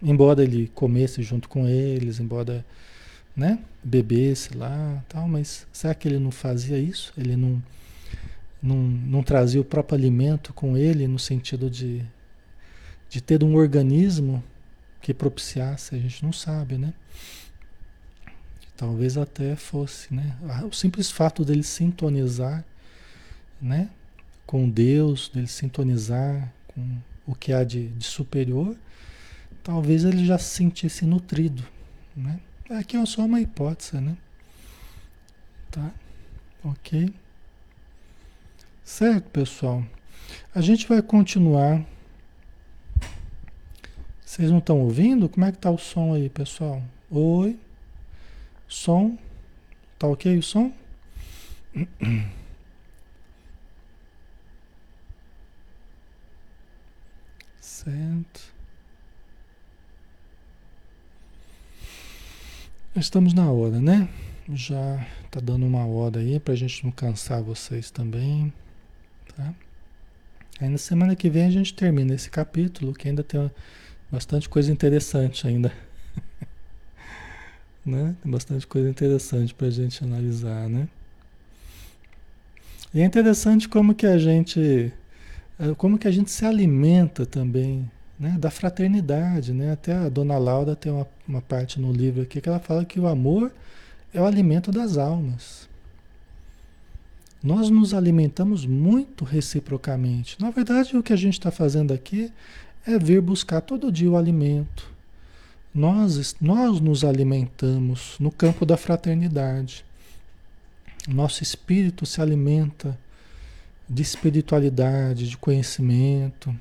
[0.00, 2.64] Embora ele comesse junto com eles, embora
[3.34, 7.12] né, bebesse lá, tal, mas será que ele não fazia isso?
[7.18, 7.60] Ele não,
[8.62, 12.04] não, não trazia o próprio alimento com ele no sentido de,
[13.08, 14.42] de ter um organismo
[15.02, 15.96] que propiciasse?
[15.96, 16.94] A gente não sabe, né?
[18.76, 20.36] Talvez até fosse, né?
[20.64, 22.64] O simples fato dele sintonizar,
[23.60, 23.90] né?
[24.46, 28.76] Com Deus, dele sintonizar com o que há de, de superior,
[29.62, 31.64] talvez ele já se sentisse nutrido,
[32.16, 32.40] né?
[32.70, 34.16] Aqui é só uma hipótese, né?
[35.70, 35.90] Tá?
[36.64, 37.12] Ok?
[38.84, 39.84] Certo, pessoal?
[40.54, 41.84] A gente vai continuar.
[44.24, 45.28] Vocês não estão ouvindo?
[45.28, 46.82] Como é que tá o som aí, pessoal?
[47.10, 47.58] Oi?
[48.68, 49.18] Som?
[49.98, 50.72] Tá ok o som?
[57.84, 58.52] Certo.
[62.94, 64.06] Estamos na hora, né?
[64.52, 68.52] Já tá dando uma hora aí pra gente não cansar vocês também,
[69.34, 69.54] tá?
[70.60, 73.50] Aí na semana que vem a gente termina esse capítulo, que ainda tem
[74.12, 75.72] bastante coisa interessante ainda.
[77.86, 78.14] né?
[78.22, 80.86] Tem bastante coisa interessante pra gente analisar, né?
[82.92, 84.92] E é interessante como que a gente
[85.76, 89.52] como que a gente se alimenta também né, da fraternidade.
[89.52, 89.72] Né?
[89.72, 93.00] Até a dona Laura tem uma, uma parte no livro aqui que ela fala que
[93.00, 93.52] o amor
[94.12, 95.68] é o alimento das almas.
[97.42, 100.36] Nós nos alimentamos muito reciprocamente.
[100.38, 102.30] Na verdade, o que a gente está fazendo aqui
[102.86, 104.90] é vir buscar todo dia o alimento.
[105.74, 109.84] Nós, nós nos alimentamos no campo da fraternidade.
[111.08, 112.98] Nosso espírito se alimenta
[113.90, 116.56] de espiritualidade, de conhecimento.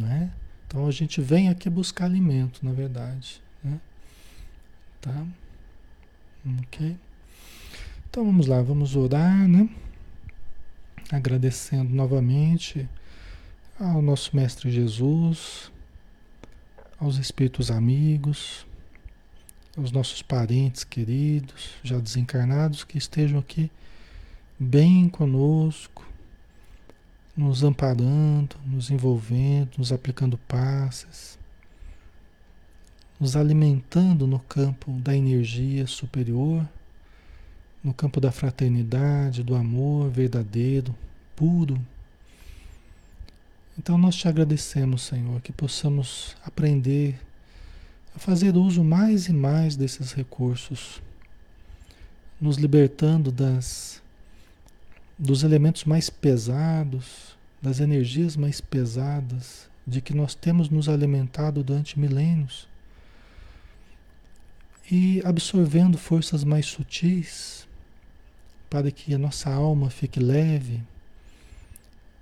[0.00, 0.30] Né?
[0.66, 3.42] Então a gente vem aqui buscar alimento, na verdade.
[3.62, 3.80] Né?
[5.00, 5.26] Tá?
[6.60, 6.96] Ok?
[8.08, 9.68] Então vamos lá, vamos orar, né?
[11.10, 12.88] Agradecendo novamente
[13.78, 15.72] ao nosso Mestre Jesus,
[16.98, 18.64] aos Espíritos amigos,
[19.76, 23.70] aos nossos parentes queridos, já desencarnados, que estejam aqui
[24.64, 26.04] bem conosco,
[27.36, 31.38] nos amparando, nos envolvendo, nos aplicando passes,
[33.20, 36.66] nos alimentando no campo da energia superior,
[37.82, 40.94] no campo da fraternidade, do amor verdadeiro,
[41.36, 41.80] puro.
[43.78, 47.20] Então nós te agradecemos, Senhor, que possamos aprender
[48.14, 51.02] a fazer uso mais e mais desses recursos,
[52.40, 54.03] nos libertando das
[55.18, 61.98] dos elementos mais pesados, das energias mais pesadas de que nós temos nos alimentado durante
[61.98, 62.68] milênios
[64.90, 67.66] e absorvendo forças mais sutis
[68.68, 70.82] para que a nossa alma fique leve,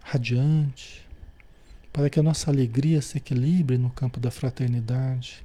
[0.02, 1.06] radiante,
[1.92, 5.44] para que a nossa alegria se equilibre no campo da fraternidade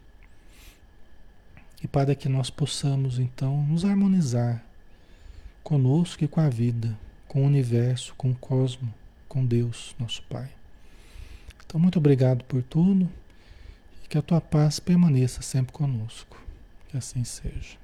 [1.84, 4.64] e para que nós possamos então nos harmonizar
[5.64, 6.98] conosco e com a vida,
[7.28, 8.94] com o universo, com o cosmo,
[9.28, 10.50] com Deus, nosso Pai.
[11.66, 13.10] Então, muito obrigado por tudo
[14.04, 16.42] e que a tua paz permaneça sempre conosco.
[16.88, 17.78] Que assim seja.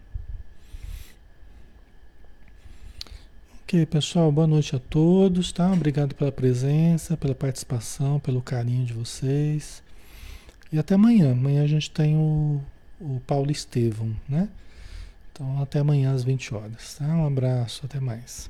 [3.64, 5.72] Ok, pessoal, boa noite a todos, tá?
[5.72, 9.84] Obrigado pela presença, pela participação, pelo carinho de vocês.
[10.72, 11.32] E até amanhã.
[11.32, 12.62] Amanhã a gente tem o,
[13.02, 14.48] o Paulo Estevam, né?
[15.32, 17.06] Então, até amanhã às 20 horas, tá?
[17.06, 18.50] Um abraço, até mais.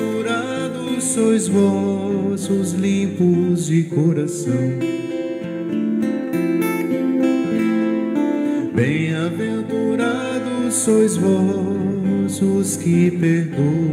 [1.13, 4.53] sois vós os limpos de coração.
[8.73, 13.90] Bem-aventurados sois vós os que perdoam.